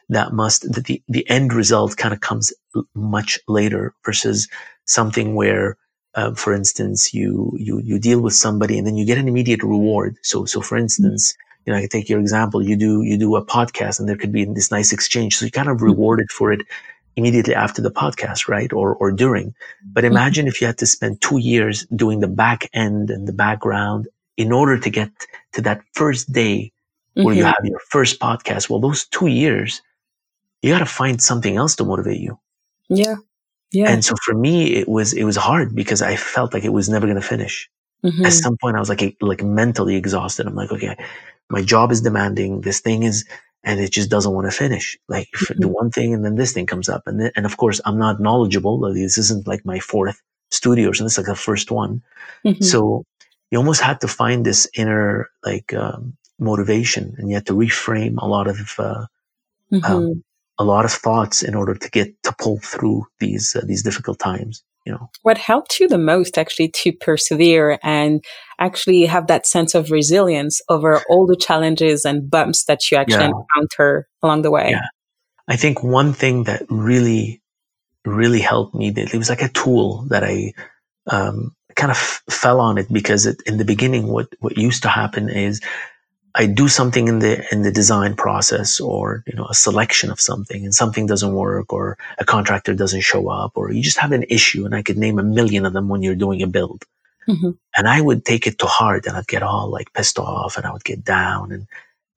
[0.08, 2.54] that must that the, the end result kind of comes
[2.94, 4.48] much later versus
[4.86, 5.76] something where
[6.16, 9.62] uh, for instance, you, you, you deal with somebody and then you get an immediate
[9.62, 10.16] reward.
[10.22, 13.44] So, so for instance, you know, I take your example, you do, you do a
[13.44, 15.36] podcast and there could be this nice exchange.
[15.36, 15.86] So you kind of mm-hmm.
[15.86, 16.62] rewarded for it
[17.16, 18.72] immediately after the podcast, right?
[18.72, 19.54] Or, or during.
[19.84, 20.12] But mm-hmm.
[20.12, 24.08] imagine if you had to spend two years doing the back end and the background
[24.36, 25.10] in order to get
[25.52, 26.72] to that first day
[27.14, 27.38] where mm-hmm.
[27.38, 28.70] you have your first podcast.
[28.70, 29.82] Well, those two years,
[30.62, 32.38] you got to find something else to motivate you.
[32.88, 33.16] Yeah.
[33.72, 33.90] Yeah.
[33.90, 36.88] And so for me, it was, it was hard because I felt like it was
[36.88, 37.68] never going to finish.
[38.04, 38.24] Mm-hmm.
[38.24, 40.46] At some point, I was like, like mentally exhausted.
[40.46, 40.96] I'm like, okay,
[41.50, 42.60] my job is demanding.
[42.60, 43.24] This thing is,
[43.64, 44.96] and it just doesn't want to finish.
[45.08, 45.60] Like mm-hmm.
[45.60, 47.02] the one thing and then this thing comes up.
[47.06, 48.78] And then, and of course, I'm not knowledgeable.
[48.94, 51.06] This isn't like my fourth studio or something.
[51.08, 52.02] It's like the first one.
[52.44, 52.62] Mm-hmm.
[52.62, 53.04] So
[53.50, 58.16] you almost had to find this inner like, um, motivation and you had to reframe
[58.18, 59.06] a lot of, uh,
[59.72, 60.20] um, mm-hmm
[60.58, 64.18] a lot of thoughts in order to get to pull through these uh, these difficult
[64.18, 65.10] times you know?
[65.22, 68.24] What helped you the most actually to persevere and
[68.58, 73.24] actually have that sense of resilience over all the challenges and bumps that you actually
[73.24, 73.32] yeah.
[73.56, 74.70] encounter along the way?
[74.70, 74.86] Yeah.
[75.48, 77.42] I think one thing that really
[78.04, 80.52] really helped me it was like a tool that i
[81.08, 84.84] um, kind of f- fell on it because it, in the beginning what what used
[84.84, 85.60] to happen is
[86.38, 90.20] I do something in the in the design process or you know a selection of
[90.20, 94.12] something and something doesn't work or a contractor doesn't show up or you just have
[94.12, 96.84] an issue and I could name a million of them when you're doing a build.
[97.26, 97.52] Mm-hmm.
[97.76, 100.66] And I would take it to heart and I'd get all like pissed off and
[100.66, 101.66] I would get down and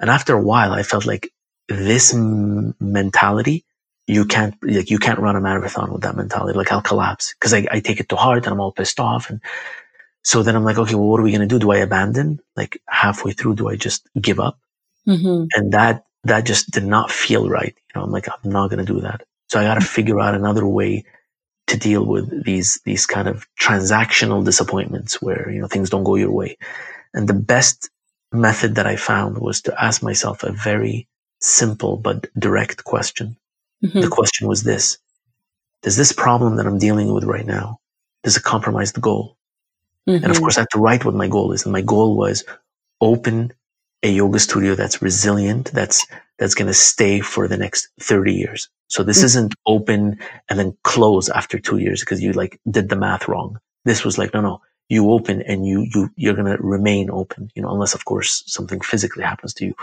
[0.02, 1.32] and after a while I felt like
[1.70, 3.64] this m- mentality
[4.06, 7.54] you can't like you can't run a marathon with that mentality like I'll collapse because
[7.54, 9.40] I, I take it to heart and I'm all pissed off and
[10.24, 11.60] so then I'm like, okay, well, what are we going to do?
[11.60, 12.40] Do I abandon?
[12.56, 14.60] Like halfway through, do I just give up?
[15.08, 15.46] Mm-hmm.
[15.56, 17.76] And that, that just did not feel right.
[17.76, 19.24] You know, I'm like, I'm not going to do that.
[19.48, 21.06] So I got to figure out another way
[21.68, 26.16] to deal with these, these kind of transactional disappointments where, you know, things don't go
[26.16, 26.58] your way.
[27.14, 27.90] And the best
[28.32, 31.08] method that I found was to ask myself a very
[31.40, 33.38] simple but direct question.
[33.84, 34.02] Mm-hmm.
[34.02, 34.98] The question was this.
[35.82, 37.80] Does this problem that I'm dealing with right now,
[38.24, 39.38] does it compromise the goal?
[40.10, 40.24] Mm-hmm.
[40.24, 41.64] And of course, I have to write what my goal is.
[41.64, 42.44] And my goal was
[43.00, 43.54] open
[44.02, 46.08] a yoga studio that's resilient, that's,
[46.40, 48.70] that's going to stay for the next 30 years.
[48.88, 49.26] So this mm-hmm.
[49.26, 50.20] isn't open
[50.50, 53.60] and then close after two years because you like did the math wrong.
[53.86, 57.52] This was like, no, no, you open and you, you, you're going to remain open,
[57.56, 59.76] you know, unless of course something physically happens to you.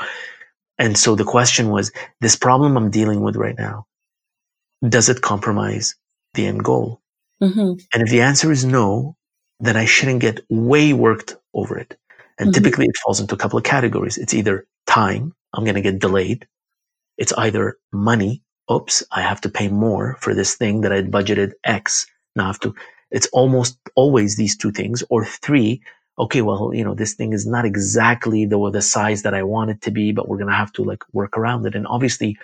[0.79, 3.87] And so the question was, this problem I'm dealing with right now,
[4.87, 5.95] does it compromise
[6.35, 7.01] the end goal?
[7.43, 7.81] Mm-hmm.
[7.93, 9.16] And if the answer is no,
[9.61, 11.99] then I shouldn't get way worked over it.
[12.39, 12.63] And mm-hmm.
[12.63, 14.19] typically it falls into a couple of categories.
[14.19, 16.47] It's either time, I'm going to get delayed.
[17.17, 18.43] It's either money.
[18.71, 22.07] Oops, I have to pay more for this thing that I budgeted X.
[22.35, 22.75] Now I have to,
[23.11, 25.03] it's almost always these two things.
[25.09, 25.81] Or three,
[26.19, 29.71] okay, well, you know, this thing is not exactly the, the size that I want
[29.71, 31.75] it to be, but we're going to have to like work around it.
[31.75, 32.37] And obviously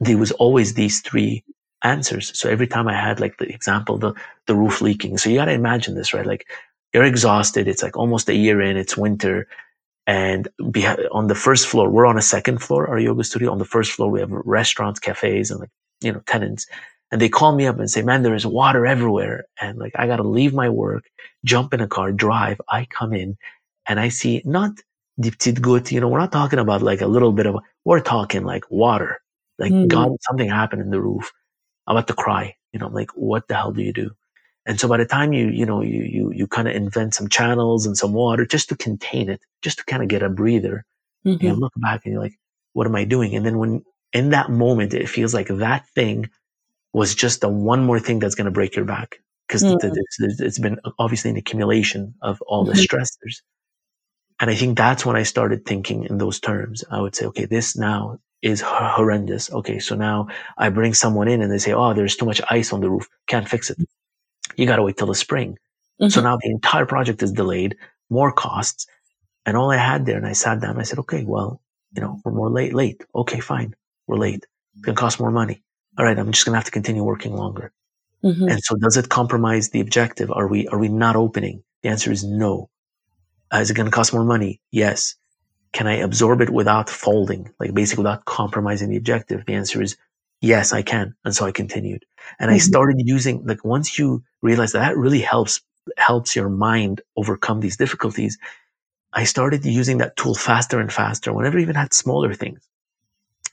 [0.00, 1.44] there was always these three
[1.82, 2.36] answers.
[2.38, 4.14] So every time I had like the example, the,
[4.46, 5.18] the roof leaking.
[5.18, 6.26] So you got to imagine this, right?
[6.26, 6.48] Like
[6.92, 7.68] you're exhausted.
[7.68, 8.76] It's like almost a year in.
[8.76, 9.46] It's winter.
[10.06, 10.48] And
[11.12, 13.52] on the first floor, we're on a second floor, our yoga studio.
[13.52, 16.66] On the first floor, we have restaurants, cafes, and like, you know, tenants.
[17.10, 19.44] And they call me up and say, man, there is water everywhere.
[19.60, 21.04] And like, I got to leave my work,
[21.44, 22.60] jump in a car, drive.
[22.68, 23.36] I come in
[23.86, 24.72] and I see not
[25.18, 28.00] the deep good, you know, we're not talking about like a little bit of, we're
[28.00, 29.20] talking like water.
[29.58, 29.88] Like mm.
[29.88, 31.32] God, something happened in the roof
[31.86, 32.56] I'm about to cry.
[32.72, 34.10] You know, I'm like, what the hell do you do?
[34.64, 37.28] And so by the time you, you know, you, you, you kind of invent some
[37.28, 40.84] channels and some water just to contain it, just to kind of get a breather,
[41.26, 41.44] mm-hmm.
[41.44, 42.38] you look back and you're like,
[42.72, 43.34] what am I doing?
[43.34, 46.30] And then when in that moment, it feels like that thing
[46.92, 49.88] was just the one more thing that's going to break your back because mm-hmm.
[50.18, 52.96] it's been obviously an accumulation of all the mm-hmm.
[52.96, 53.42] stressors.
[54.40, 56.84] And I think that's when I started thinking in those terms.
[56.90, 59.50] I would say, okay, this now is horrendous.
[59.52, 59.78] Okay.
[59.78, 60.28] So now
[60.58, 63.08] I bring someone in and they say, Oh, there's too much ice on the roof.
[63.28, 63.78] Can't fix it.
[64.56, 65.58] You got to wait till the spring.
[66.00, 66.08] Mm-hmm.
[66.08, 67.76] So now the entire project is delayed,
[68.10, 68.86] more costs.
[69.46, 71.60] And all I had there, and I sat down, I said, okay, well,
[71.94, 73.02] you know, we're more late, late.
[73.14, 73.74] Okay, fine.
[74.06, 74.46] We're late.
[74.74, 75.62] It's going to cost more money.
[75.98, 76.18] All right.
[76.18, 77.72] I'm just going to have to continue working longer.
[78.24, 78.48] Mm-hmm.
[78.48, 80.30] And so does it compromise the objective?
[80.30, 81.62] Are we, are we not opening?
[81.82, 82.70] The answer is no.
[83.52, 84.60] Uh, is it going to cost more money?
[84.70, 85.16] Yes.
[85.72, 87.50] Can I absorb it without folding?
[87.58, 89.44] Like basically without compromising the objective?
[89.46, 89.96] The answer is
[90.42, 91.14] yes, I can.
[91.24, 92.04] And so I continued.
[92.38, 92.56] And mm-hmm.
[92.56, 95.62] I started using, like, once you realize that, that really helps,
[95.96, 98.36] helps your mind overcome these difficulties.
[99.14, 102.60] I started using that tool faster and faster whenever I even had smaller things.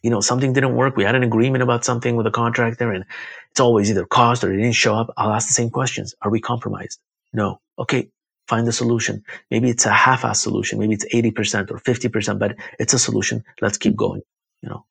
[0.02, 0.96] You know, something didn't work.
[0.96, 3.04] We had an agreement about something with a contractor and
[3.52, 5.14] it's always either cost or it didn't show up.
[5.18, 6.16] I'll ask the same questions.
[6.22, 7.00] Are we compromised?
[7.34, 7.60] No.
[7.78, 8.10] Okay.
[8.50, 9.24] Find a solution.
[9.52, 10.80] Maybe it's a half-ass solution.
[10.80, 13.44] Maybe it's 80% or 50%, but it's a solution.
[13.62, 14.22] Let's keep going,
[14.64, 14.86] you know.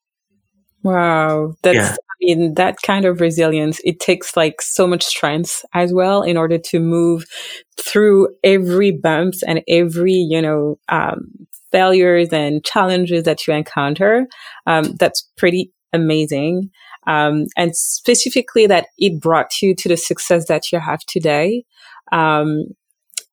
[0.84, 1.56] Wow.
[1.62, 1.92] That's, yeah.
[1.92, 6.36] I mean, that kind of resilience, it takes like so much strength as well in
[6.36, 7.24] order to move
[7.76, 11.32] through every bumps and every, you know, um,
[11.72, 14.28] failures and challenges that you encounter.
[14.68, 16.70] Um, that's pretty amazing.
[17.08, 21.64] Um, and specifically that it brought you to the success that you have today.
[22.12, 22.66] Um,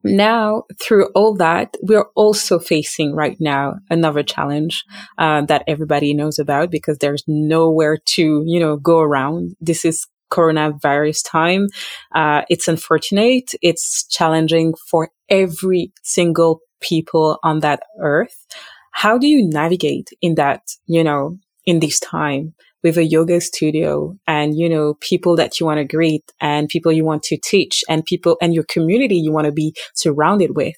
[0.06, 4.84] now through all that we're also facing right now another challenge
[5.18, 9.56] uh, that everybody knows about because there's nowhere to you know go around.
[9.60, 11.68] This is coronavirus time.
[12.14, 13.54] Uh, it's unfortunate.
[13.62, 18.46] It's challenging for every single people on that earth.
[18.92, 22.54] How do you navigate in that you know in this time
[22.86, 26.92] with a yoga studio and, you know, people that you want to greet and people
[26.92, 30.76] you want to teach and people and your community you want to be surrounded with.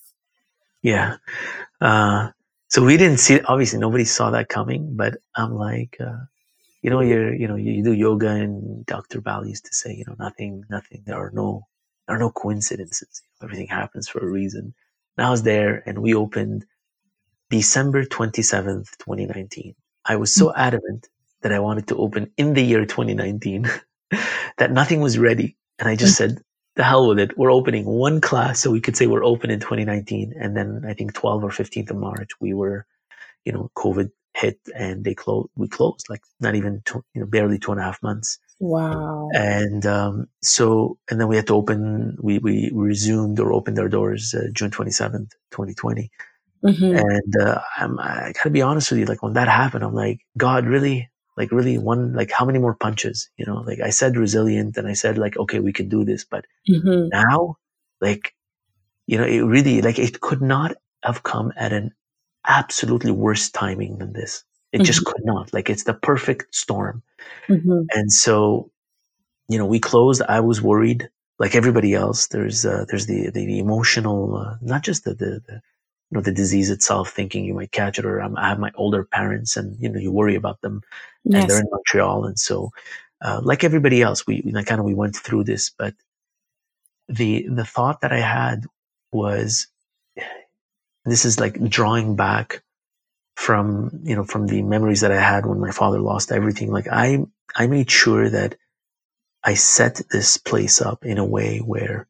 [0.82, 1.18] Yeah.
[1.82, 2.30] Uh,
[2.70, 6.24] so we didn't see, obviously nobody saw that coming, but I'm like, uh,
[6.82, 9.20] you know, you're, you know, you, do yoga and Dr.
[9.20, 11.68] Bali used to say, you know, nothing, nothing, there are no,
[12.08, 13.22] there are no coincidences.
[13.44, 14.74] Everything happens for a reason.
[15.18, 16.66] And I was there and we opened
[17.50, 19.76] December 27th, 2019.
[20.06, 20.62] I was so mm-hmm.
[20.62, 21.10] adamant
[21.42, 23.70] that I wanted to open in the year 2019
[24.58, 25.56] that nothing was ready.
[25.80, 26.18] And I just mm.
[26.18, 26.42] said,
[26.78, 27.38] the hell with it.
[27.38, 30.34] We're opening one class so we could say we're open in 2019.
[30.40, 32.86] And then I think 12 or 15th of March, we were,
[33.44, 37.28] you know, COVID hit and they closed, we closed like not even, two, you know,
[37.28, 38.38] barely two and a half months.
[38.60, 39.30] Wow.
[39.34, 43.90] And, um, so, and then we had to open, we, we resumed or opened our
[43.90, 46.12] doors uh, June 27th, 2020.
[46.64, 46.96] Mm-hmm.
[46.96, 49.06] And, uh, I'm, I gotta be honest with you.
[49.06, 51.10] Like when that happened, I'm like, God, really?
[51.38, 54.88] Like really one like how many more punches you know like i said resilient and
[54.88, 57.08] i said like okay we can do this but mm-hmm.
[57.10, 57.56] now
[58.02, 58.34] like
[59.06, 61.94] you know it really like it could not have come at an
[62.46, 64.86] absolutely worse timing than this it mm-hmm.
[64.86, 67.04] just could not like it's the perfect storm
[67.48, 67.82] mm-hmm.
[67.92, 68.72] and so
[69.48, 73.60] you know we closed i was worried like everybody else there's uh, there's the the
[73.60, 75.62] emotional uh, not just the, the, the
[76.12, 78.72] you know the disease itself thinking you might catch it or um, i have my
[78.76, 80.82] older parents and you know you worry about them
[81.24, 81.42] yes.
[81.42, 82.72] and they're in montreal and so
[83.22, 85.94] uh, like everybody else we you know, kind of we went through this but
[87.10, 88.66] the the thought that i had
[89.12, 89.68] was
[91.06, 92.62] this is like drawing back
[93.36, 96.88] from you know from the memories that i had when my father lost everything like
[96.88, 97.20] i
[97.56, 98.56] i made sure that
[99.44, 102.08] i set this place up in a way where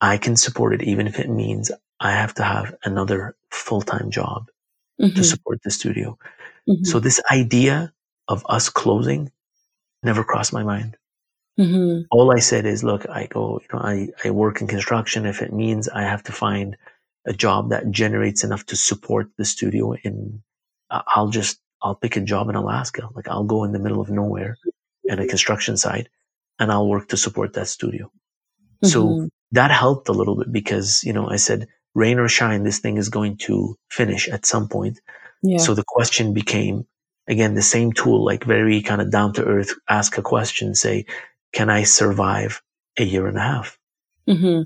[0.00, 1.70] i can support it even if it means
[2.04, 4.50] I have to have another full time job
[5.00, 5.16] mm-hmm.
[5.16, 6.18] to support the studio.
[6.68, 6.84] Mm-hmm.
[6.84, 7.94] So this idea
[8.28, 9.32] of us closing
[10.02, 10.98] never crossed my mind.
[11.58, 12.02] Mm-hmm.
[12.10, 15.24] All I said is, look, I go, you know, I, I work in construction.
[15.24, 16.76] If it means I have to find
[17.24, 20.42] a job that generates enough to support the studio in,
[20.90, 23.08] I'll just, I'll pick a job in Alaska.
[23.14, 24.58] Like I'll go in the middle of nowhere
[25.08, 26.08] at a construction site
[26.58, 28.10] and I'll work to support that studio.
[28.82, 29.26] So mm-hmm.
[29.52, 32.96] that helped a little bit because, you know, I said, rain or shine, this thing
[32.96, 35.00] is going to finish at some point.
[35.42, 35.58] Yeah.
[35.58, 36.86] So the question became,
[37.28, 41.06] again, the same tool, like very kind of down to earth, ask a question, say,
[41.52, 42.62] can I survive
[42.98, 43.78] a year and a half?
[44.28, 44.62] Mm-hmm.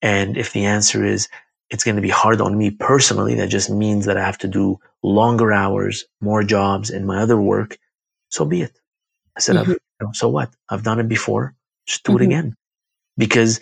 [0.00, 1.28] And if the answer is,
[1.70, 4.48] it's going to be hard on me personally, that just means that I have to
[4.48, 7.78] do longer hours, more jobs, and my other work.
[8.28, 8.78] So be it.
[9.36, 9.70] I said, mm-hmm.
[9.72, 10.50] I've, You know, so what?
[10.68, 11.54] I've done it before.
[11.86, 12.16] Just do Mhm.
[12.16, 12.54] it again.
[13.16, 13.60] Because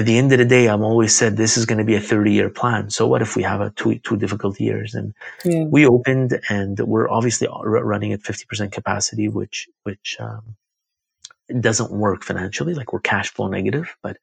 [0.00, 2.00] at the end of the day, I'm always said this is going to be a
[2.00, 2.88] 30 year plan.
[2.90, 4.94] So what if we have a two, two difficult years?
[4.94, 5.64] And Yeah.
[5.64, 10.56] we opened and we're obviously running at 50% capacity, which, which, um,
[11.60, 12.74] doesn't work financially.
[12.74, 14.16] Like we're cash flow negative, but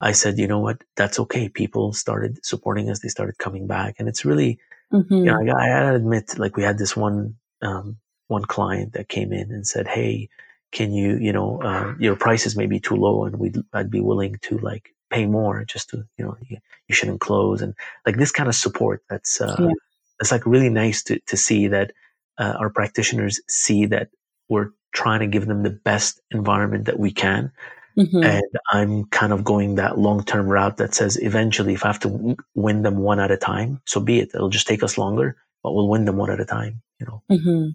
[0.00, 0.82] I said, you know what?
[0.96, 1.48] That's okay.
[1.48, 3.00] People started supporting us.
[3.00, 4.58] They started coming back and it's really,
[4.92, 5.24] Mhm.
[5.24, 9.32] yeah, I, I gotta admit, like we had this one, um, one client that came
[9.32, 10.28] in and said, Hey,
[10.70, 14.00] can you, you know, uh, your prices may be too low and we'd, I'd be
[14.02, 17.62] willing to like pay more just to, you know, you, you shouldn't close.
[17.62, 17.74] And
[18.06, 19.72] like this kind of support that's, uh, Yeah.
[20.20, 21.92] it's like really nice to, to see that,
[22.38, 24.10] uh, our practitioners see that
[24.48, 27.52] we're trying to give them the best environment that we can.
[27.96, 28.24] Mhm.
[28.24, 28.42] And
[28.72, 32.08] I'm kind of going that long term route that says eventually, if I have to
[32.08, 34.30] w- win them one at a time, so be it.
[34.34, 36.80] It'll just take us longer, but we'll win them one at a time.
[37.00, 37.22] You know.
[37.28, 37.66] hmm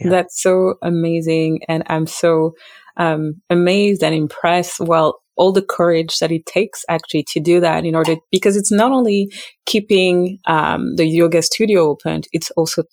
[0.00, 0.10] Yeah.
[0.10, 1.62] That's so amazing.
[1.68, 2.54] And I'm so
[2.96, 4.78] um, amazed and impressed.
[4.80, 8.72] Well, all the courage that it takes actually to do that in order, because it's
[8.72, 9.30] not only
[9.66, 12.84] keeping um, the yoga studio open, it's also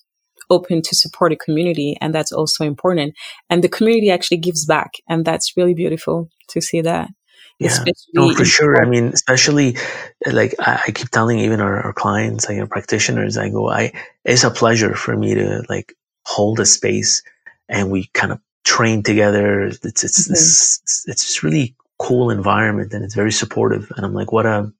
[0.49, 1.97] open to support a community.
[2.01, 3.15] And that's also important.
[3.49, 4.91] And the community actually gives back.
[5.07, 7.09] And that's really beautiful to see that.
[7.59, 8.83] Yeah, especially no, for sure.
[8.83, 9.77] I mean, especially
[10.25, 13.93] like I, I keep telling even our, our clients, like our practitioners, I go, I
[14.25, 15.93] it's a pleasure for me to like
[16.25, 17.23] hold a space
[17.69, 19.65] and we kind of train together.
[19.65, 20.29] It's it's Mhm.
[20.29, 23.91] this it's just really cool environment and it's very supportive.
[23.95, 24.71] And I'm like, what a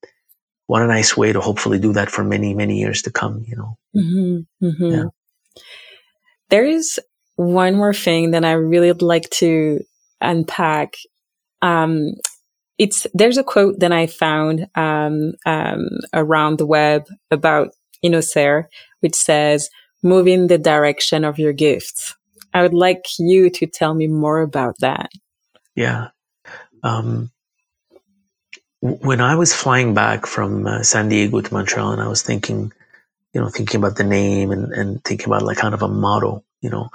[0.67, 3.43] what a nice way to hopefully do that for many many years to come.
[3.47, 3.77] You know.
[3.95, 4.91] Mm-hmm, mm-hmm.
[4.91, 5.05] Yeah.
[6.49, 6.99] There is
[7.35, 9.79] one more thing that I really would like to
[10.21, 10.95] unpack.
[11.61, 12.11] Um,
[12.77, 17.69] it's there's a quote that I found um, um, around the web about
[18.03, 18.65] InnoCere,
[18.99, 19.69] which says,
[20.03, 22.15] "Move in the direction of your gifts."
[22.53, 25.09] I would like you to tell me more about that.
[25.75, 26.09] Yeah.
[26.83, 27.31] Um,
[28.81, 32.73] when I was flying back from uh, San Diego to Montreal, and I was thinking,
[33.33, 36.43] you know, thinking about the name and, and thinking about like kind of a motto,
[36.61, 36.89] you know,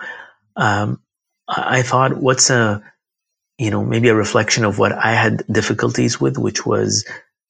[0.55, 1.01] um,
[1.49, 2.83] I, I thought, what's a,
[3.57, 7.07] you know, maybe a reflection of what I had difficulties with, which was,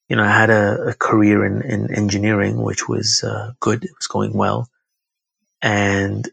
[0.09, 3.91] you know, I had a, a career in, in engineering, which was uh, good, it
[3.97, 4.69] was going well,
[5.61, 6.29] and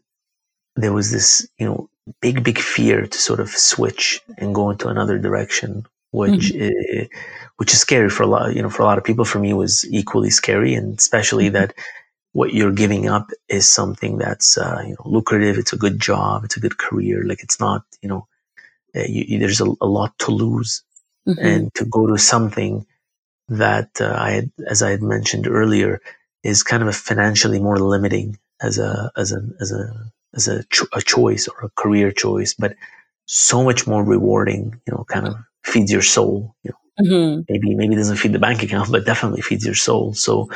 [0.76, 1.90] there was this, you know,
[2.20, 5.86] big, big fear to sort of switch and go into another direction,
[6.20, 7.08] which i-
[7.58, 9.24] which is scary for a lot, you know, for a lot of people.
[9.24, 11.54] For me, it was equally scary, and especially Mhm.
[11.58, 11.74] that
[12.32, 15.58] what you're giving up is something that's uh, you know lucrative.
[15.58, 16.44] It's a good job.
[16.44, 17.18] It's a good career.
[17.24, 18.22] Like it's not, you know,
[18.96, 20.82] uh, you, there's a, a lot to lose,
[21.28, 21.38] Mhm.
[21.50, 22.86] and to go to something
[23.48, 26.00] that uh, I had, as I had mentioned earlier,
[26.42, 29.84] is kind of a financially more limiting as a as a as a
[30.34, 32.74] as a, cho- a choice or a career choice, but
[33.26, 34.80] so much more rewarding.
[34.86, 36.54] You know, kind of feeds your soul.
[36.64, 37.46] You know, Mhm.
[37.48, 40.14] maybe maybe it doesn't feed the bank account, but definitely feeds your soul.
[40.14, 40.50] So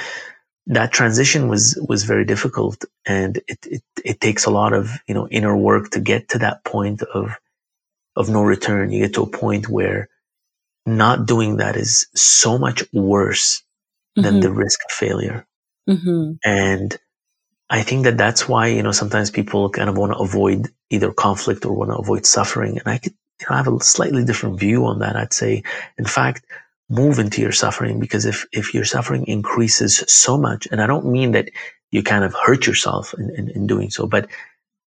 [0.69, 5.15] that transition was was very difficult, and it it, it takes a lot of you
[5.15, 7.33] know inner work to get to that point of
[8.17, 8.93] of no return.
[8.93, 10.09] You get to a point where
[10.87, 13.63] not doing that is so much worse
[14.17, 14.43] than Mhm.
[14.43, 15.47] the risk of failure.
[15.89, 16.39] Mhm.
[16.45, 16.97] And
[17.71, 21.13] I think that that's why, you know, sometimes people kind of want to avoid either
[21.13, 22.79] conflict or want to avoid suffering.
[22.79, 25.17] And I could, you know, have a slightly different view on that.
[25.17, 25.63] I'd say,
[25.99, 26.45] in fact,
[26.89, 31.07] move into your suffering because if, if your suffering increases so much, and I don't
[31.07, 31.51] mean that
[31.91, 34.29] you kind of hurt yourself in, in, in doing so, but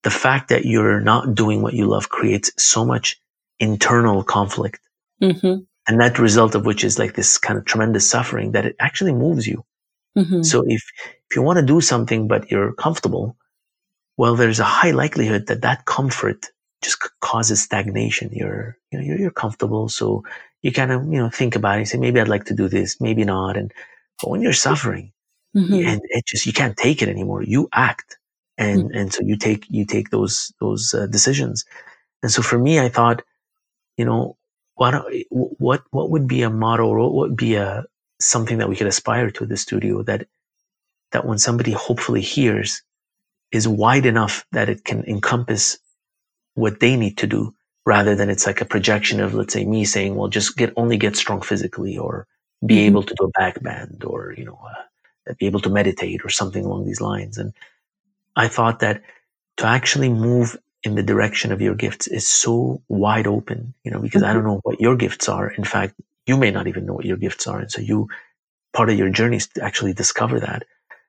[0.03, 3.19] the fact that you're not doing what you love creates so much
[3.59, 4.79] internal conflict.
[5.21, 5.65] Mhm.
[5.87, 9.13] And that result of which is like this kind of tremendous suffering that it actually
[9.13, 9.63] moves you.
[10.17, 10.45] Mhm.
[10.45, 10.83] So if
[11.29, 13.37] if you want to do something but you're comfortable,
[14.17, 16.47] well, there's a high likelihood that that comfort
[16.83, 18.29] just causes stagnation.
[18.33, 20.23] You're you know you're, you're comfortable, so
[20.61, 21.79] you kind of you know think about it.
[21.81, 23.57] and say maybe I'd like to do this, maybe not.
[23.57, 23.71] And
[24.21, 25.11] but when you're suffering
[25.55, 25.85] Mhm.
[25.85, 28.17] and it just you can't take it anymore, you act,
[28.57, 31.65] and and so you take you take those those uh, decisions.
[32.23, 33.23] And so for me, I thought,
[33.97, 34.37] you know,
[34.75, 34.93] what
[35.31, 37.85] what what would be a model or what would be a
[38.21, 40.27] something that we could aspire to the studio that
[41.11, 42.81] that when somebody hopefully hears
[43.51, 45.77] is wide enough that it can encompass
[46.55, 47.53] what they need to do
[47.85, 50.97] rather than it's like a projection of let's say me saying well just get only
[50.97, 52.27] get strong physically or
[52.65, 52.85] be Mhm.
[52.87, 54.59] able to do a back bend or you know
[55.29, 57.37] uh, be able to meditate or something along these lines.
[57.37, 57.53] And
[58.35, 59.01] i thought that
[59.57, 63.99] to actually move in the direction of your gifts is so wide open you know
[63.99, 65.49] because i don't know what your gifts are.
[65.51, 65.95] In fact
[66.27, 67.59] you may not even know what your gifts are.
[67.59, 68.09] And so you
[68.73, 70.63] part of your journey is to actually discover that.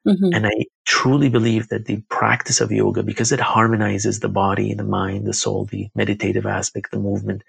[0.07, 0.32] Mhm.
[0.34, 0.53] and I,
[0.85, 5.32] truly believe that the practice of yoga, because it harmonizes the body, the mind, the
[5.32, 7.43] soul, the meditative aspect, the movement,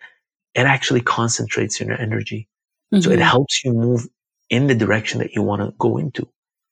[0.54, 2.48] it actually concentrates your energy.
[2.94, 3.02] Mm-hmm.
[3.02, 3.24] So it mm-hmm.
[3.24, 4.08] helps you move
[4.50, 6.28] in the direction that you want to go into.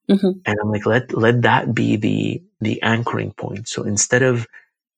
[0.10, 0.32] Mm-hmm.
[0.46, 3.68] And I'm like, let, let that be the, the anchoring point.
[3.68, 4.48] So instead of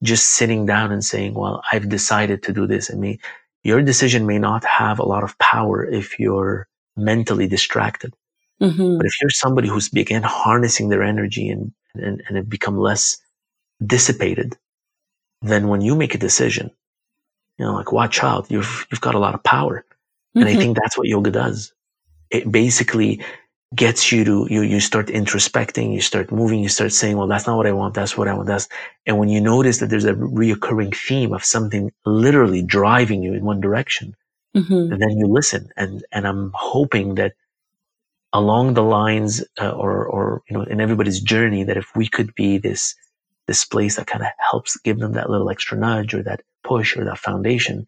[0.03, 2.91] just sitting down and saying, well, I've decided to do this.
[2.91, 3.19] I mean,
[3.63, 8.13] your decision may not have a lot of power if you're mentally distracted.
[8.61, 8.97] Mm-hmm.
[8.97, 13.17] But if you're somebody who's began harnessing their energy and, and, and it become less
[13.85, 14.57] dissipated,
[15.41, 16.71] then when you make a decision,
[17.57, 19.85] you know, like watch out, you've, you've got a lot of power.
[19.85, 20.39] Mm-hmm.
[20.39, 20.61] And I mm-hmm.
[20.61, 21.73] think that's what yoga does.
[22.29, 23.21] It basically
[23.75, 27.45] gets you to, you, you start introspecting, you start moving, you start saying, well, that's
[27.45, 27.93] not what I want.
[27.93, 28.47] That's what I want.
[28.47, 28.69] That's,
[29.05, 33.43] and when you notice that there's a reoccurring theme of something literally driving you in
[33.43, 34.15] one direction,
[34.55, 34.93] mm-hmm.
[34.93, 35.69] and then you listen.
[35.75, 37.33] And, and I'm hoping that
[38.33, 42.33] along the lines uh, or or you know in everybody's journey that if we could
[42.35, 42.95] be this
[43.47, 46.97] this place that kind of helps give them that little extra nudge or that push
[46.97, 47.87] or that foundation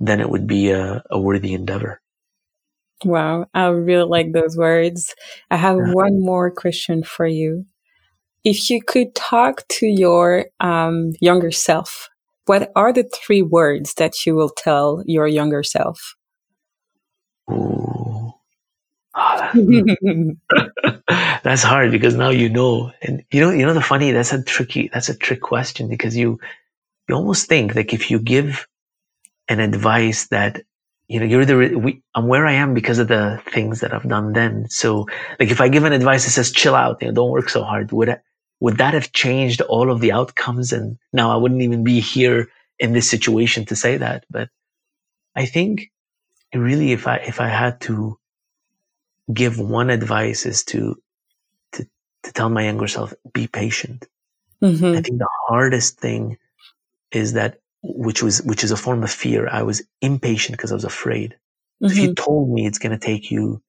[0.00, 2.00] then it would be a, a worthy endeavor.
[3.04, 3.46] Wow.
[3.54, 5.14] I really like those words.
[5.48, 5.92] I have yeah.
[5.92, 7.66] one more question for you.
[8.42, 12.10] If you could talk to your um, younger self
[12.46, 16.16] what are the three words that you will tell your younger self?
[17.50, 18.01] Ooh.
[19.14, 19.50] Oh,
[21.44, 24.12] that's hard because now you know, and you know, you know the funny.
[24.12, 24.90] That's a tricky.
[24.92, 26.40] That's a trick question because you,
[27.08, 28.66] you almost think like if you give
[29.48, 30.62] an advice that
[31.08, 34.08] you know you're the we, I'm where I am because of the things that I've
[34.08, 34.68] done then.
[34.70, 35.06] So
[35.40, 37.64] like if I give an advice that says chill out, you know, don't work so
[37.64, 38.20] hard, would I,
[38.60, 40.72] would that have changed all of the outcomes?
[40.72, 42.48] And now I wouldn't even be here
[42.78, 44.26] in this situation to say that.
[44.30, 44.50] But
[45.36, 45.90] I think
[46.54, 48.18] really, if I if I had to
[49.32, 50.96] give one advice is to
[51.72, 51.86] to
[52.22, 54.06] to tell my younger self be patient.
[54.62, 54.96] Mm-hmm.
[54.96, 56.38] I think the hardest thing
[57.10, 59.48] is that which was which is a form of fear.
[59.50, 61.36] I was impatient because I was afraid.
[61.82, 61.86] Mm-hmm.
[61.86, 62.24] If you mm-hmm.
[62.24, 63.60] told me it's going to take you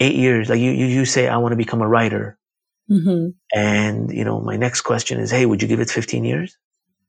[0.00, 2.38] eight years, like you you, you say I want to become a writer,
[2.90, 3.30] mm-hmm.
[3.54, 6.56] and you know my next question is, hey, would you give it fifteen years?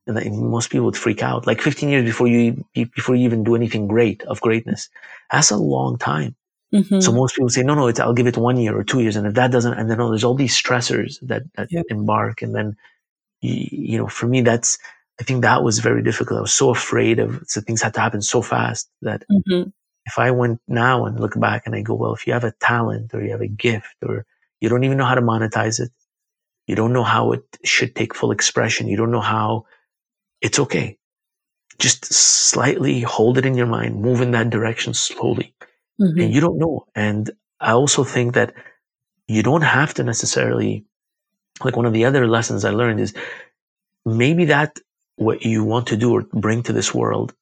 [0.05, 1.47] And most people would freak out.
[1.47, 4.89] Like 15 years before you before you even do anything great of greatness.
[5.31, 6.35] That's a long time.
[6.73, 7.01] Mm-hmm.
[7.01, 9.15] So most people say, no, no, it's, I'll give it one year or two years.
[9.15, 11.85] And if that doesn't, and then oh, there's all these stressors that, that yep.
[11.89, 12.41] embark.
[12.41, 12.75] And then,
[13.41, 14.79] you, you, know, for me, that's,
[15.19, 16.39] I think that was very difficult.
[16.39, 19.69] I was so afraid of, so things had to happen so fast that mm-hmm.
[20.05, 22.53] if I went now and look back and I go, well, if you have a
[22.59, 24.25] talent or you have a gift or
[24.59, 25.91] you don't even know how to monetize it,
[26.65, 28.87] you don't know how it should take full expression.
[28.87, 29.65] You don't know how
[30.41, 30.97] it's okay.
[31.77, 35.53] Just slightly hold it in your mind, move in that direction slowly
[35.99, 36.19] mm-hmm.
[36.19, 36.85] and you don't know.
[36.95, 37.29] And
[37.59, 38.53] I also think that
[39.27, 40.85] you don't have to necessarily,
[41.63, 43.13] like one of the other lessons I learned is
[44.05, 44.79] maybe that
[45.15, 47.33] what you want to do or bring to this world,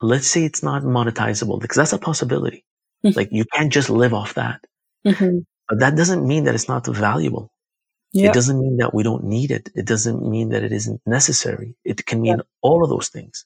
[0.00, 2.64] let's say it's not monetizable because that's a possibility.
[3.04, 3.16] Mm-hmm.
[3.18, 4.64] Like you can't just live off that.
[5.06, 5.38] Mm-hmm.
[5.68, 7.50] But that doesn't mean that it's not valuable.
[8.12, 8.30] Yep.
[8.30, 9.70] It doesn't mean that we don't need it.
[9.74, 11.74] It doesn't mean that it isn't necessary.
[11.84, 12.46] It can mean yep.
[12.62, 13.44] all of those things.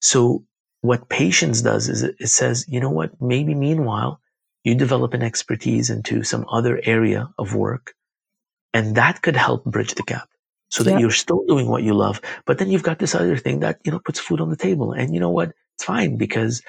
[0.00, 0.44] So
[0.88, 4.20] what patience does is it, says, you know what, maybe meanwhile,
[4.64, 7.92] you develop an expertise into some other area of work,
[8.72, 10.28] and that could help bridge the gap
[10.70, 12.22] so that you're still doing what you love.
[12.46, 14.92] But then you've got this other thing that, you know, puts food on the table.
[14.92, 15.52] And you know what?
[15.76, 16.62] It's fine because,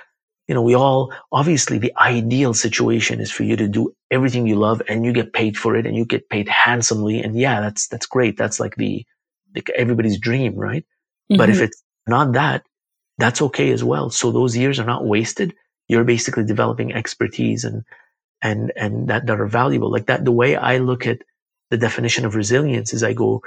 [0.48, 4.56] you know, we all, obviously the ideal situation is for you to do everything you
[4.56, 7.20] love and you get paid for it and you get paid handsomely.
[7.22, 8.38] And yeah, that's, that's great.
[8.38, 9.06] That's like the,
[9.56, 10.84] like everybody's dream, right?
[10.84, 11.38] Mm-hmm.
[11.38, 11.66] But if mm-hmm.
[11.66, 12.64] it's not that,
[13.20, 14.10] that's okay as well.
[14.10, 15.54] So those years are not wasted.
[15.88, 17.84] You're basically developing expertise and,
[18.42, 19.92] and, and that, that are valuable.
[19.92, 21.20] Like that, the way I look at
[21.70, 23.42] the definition of resilience is I go,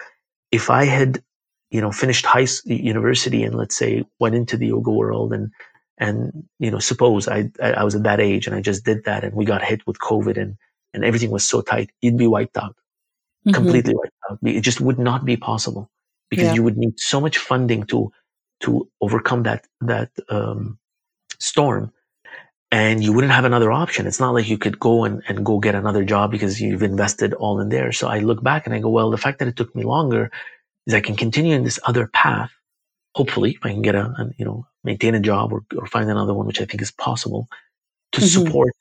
[0.50, 1.22] if I had,
[1.70, 5.50] you know, finished high university and let's say went into the yoga world and,
[5.98, 9.24] and, you know, suppose I, I was at that age and I just did that
[9.24, 10.56] and we got hit with COVID and,
[10.92, 12.76] and everything was so tight, you'd be wiped out,
[13.46, 13.54] mm-hmm.
[13.54, 14.38] completely wiped out.
[14.42, 15.90] It just would not be possible
[16.28, 16.54] because yeah.
[16.54, 18.12] you would need so much funding to
[18.62, 20.78] to overcome that that um,
[21.38, 21.92] storm.
[22.70, 24.06] And you wouldn't have another option.
[24.06, 27.34] It's not like you could go and, and go get another job because you've invested
[27.34, 27.92] all in there.
[27.92, 30.30] So i look back and i go well the fact that it took me longer
[30.86, 32.50] is i can continue in this other path.
[33.14, 36.08] Hopefully if i can get a, a you know maintain a job or, or find
[36.08, 37.46] another one which i think is possible
[38.12, 38.44] to mm-hmm.
[38.44, 38.72] support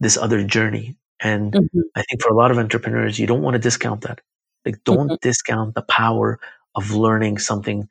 [0.00, 0.96] this other journey.
[1.20, 1.80] And mm-hmm.
[1.94, 4.20] i think for a lot of entrepreneurs you don't want to discount that.
[4.64, 5.22] Like don't mm-hmm.
[5.22, 6.40] discount the power
[6.74, 7.88] of learning something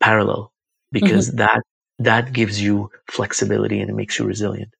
[0.00, 0.53] parallel
[0.94, 1.38] because mm-hmm.
[1.38, 1.62] that
[1.98, 4.70] that gives you flexibility and it makes you resilient.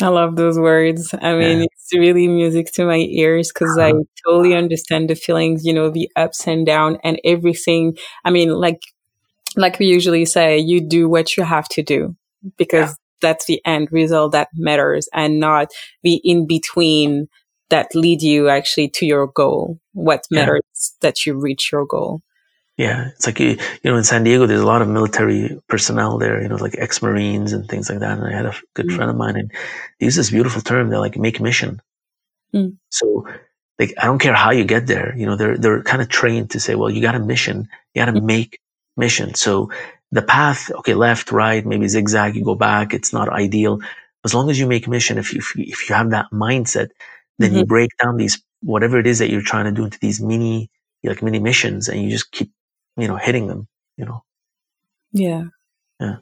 [0.00, 1.14] I love those words.
[1.20, 1.98] I mean, yeah.
[2.00, 4.02] really music to my ears because I uh-huh.
[4.26, 7.96] totally understand the feelings, you know, the ups and down and everything.
[8.24, 8.80] I mean, like,
[9.56, 12.16] like we usually say, you do what you have to do
[12.56, 12.94] because yeah.
[13.20, 15.70] that's the end result that matters and not
[16.02, 17.28] the in between
[17.68, 19.78] that lead you actually to your goal.
[19.92, 21.08] What matters yeah.
[21.08, 22.22] that you reach your goal.
[22.78, 26.40] Yeah, it's like you know in San Diego, there's a lot of military personnel there.
[26.40, 28.18] You know, like ex-marines and things like that.
[28.18, 28.96] And I had a good mm.
[28.96, 29.50] friend of mine, and
[30.00, 30.88] they use this beautiful term.
[30.88, 31.82] They're like make mission.
[32.54, 32.78] Mm.
[32.88, 33.26] So,
[33.78, 35.14] like, I don't care how you get there.
[35.16, 37.68] You know, they're they're kind of trained to say, well, you got a mission.
[37.94, 38.24] You got to mm.
[38.24, 38.58] make
[38.96, 39.34] mission.
[39.34, 39.70] So
[40.10, 42.36] the path, okay, left, right, maybe zigzag.
[42.36, 42.94] You go back.
[42.94, 43.80] It's not ideal.
[44.24, 46.88] As long as you make mission, if you if you, if you have that mindset,
[47.38, 47.58] then mm-hmm.
[47.58, 50.70] you break down these whatever it is that you're trying to do into these mini
[51.04, 52.50] like mini missions, and you just keep
[52.96, 54.24] you know, hitting them, you know.
[55.12, 55.44] Yeah.
[56.00, 56.16] Yeah.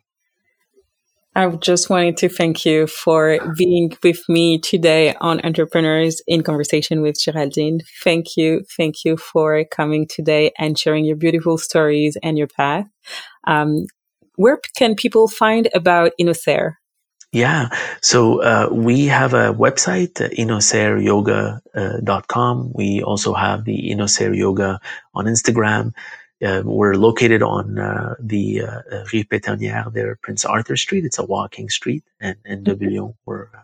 [1.34, 7.02] I just wanted to thank you for being with me today on Entrepreneurs in Conversation
[7.02, 7.82] with Geraldine.
[8.02, 8.64] Thank you.
[8.76, 12.86] Thank you for coming today and sharing your beautiful stories and your path.
[13.46, 13.86] Um,
[14.34, 16.74] where can people find about InnoCere?
[17.32, 17.68] Yeah.
[18.02, 22.60] So uh, we have a website, uh, innocereyoga.com.
[22.60, 24.80] Uh, we also have the InnoCere Yoga
[25.14, 25.92] on Instagram.
[26.44, 28.80] Uh, we're located on uh, the uh,
[29.12, 31.04] Rue Pétonnière there, Prince Arthur Street.
[31.04, 33.60] It's a walking street, and in mm we're uh,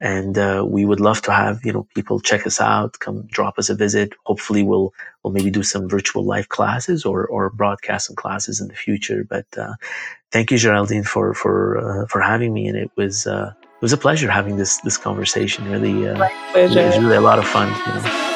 [0.00, 3.58] and uh, we would love to have you know people check us out, come drop
[3.58, 4.14] us a visit.
[4.24, 8.68] Hopefully, we'll we'll maybe do some virtual live classes or or broadcast some classes in
[8.68, 9.24] the future.
[9.28, 9.74] But uh,
[10.32, 14.30] thank you, Geraldine, for for for having me, and it was it was a pleasure
[14.30, 15.70] having this this conversation.
[15.70, 16.30] Really, My.
[16.54, 17.68] It was really a lot of fun.
[17.68, 18.27] You know.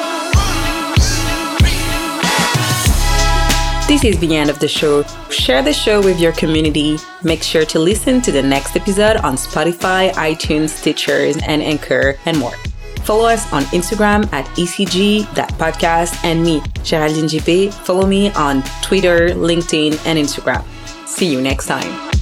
[3.93, 5.03] This is the end of the show.
[5.29, 6.97] Share the show with your community.
[7.21, 12.35] Make sure to listen to the next episode on Spotify, iTunes, Stitchers, and Anchor, and
[12.39, 12.55] more.
[13.03, 17.71] Follow us on Instagram at ECG.podcast and me, Geraldine JP.
[17.71, 20.65] Follow me on Twitter, LinkedIn, and Instagram.
[21.07, 22.13] See you next time.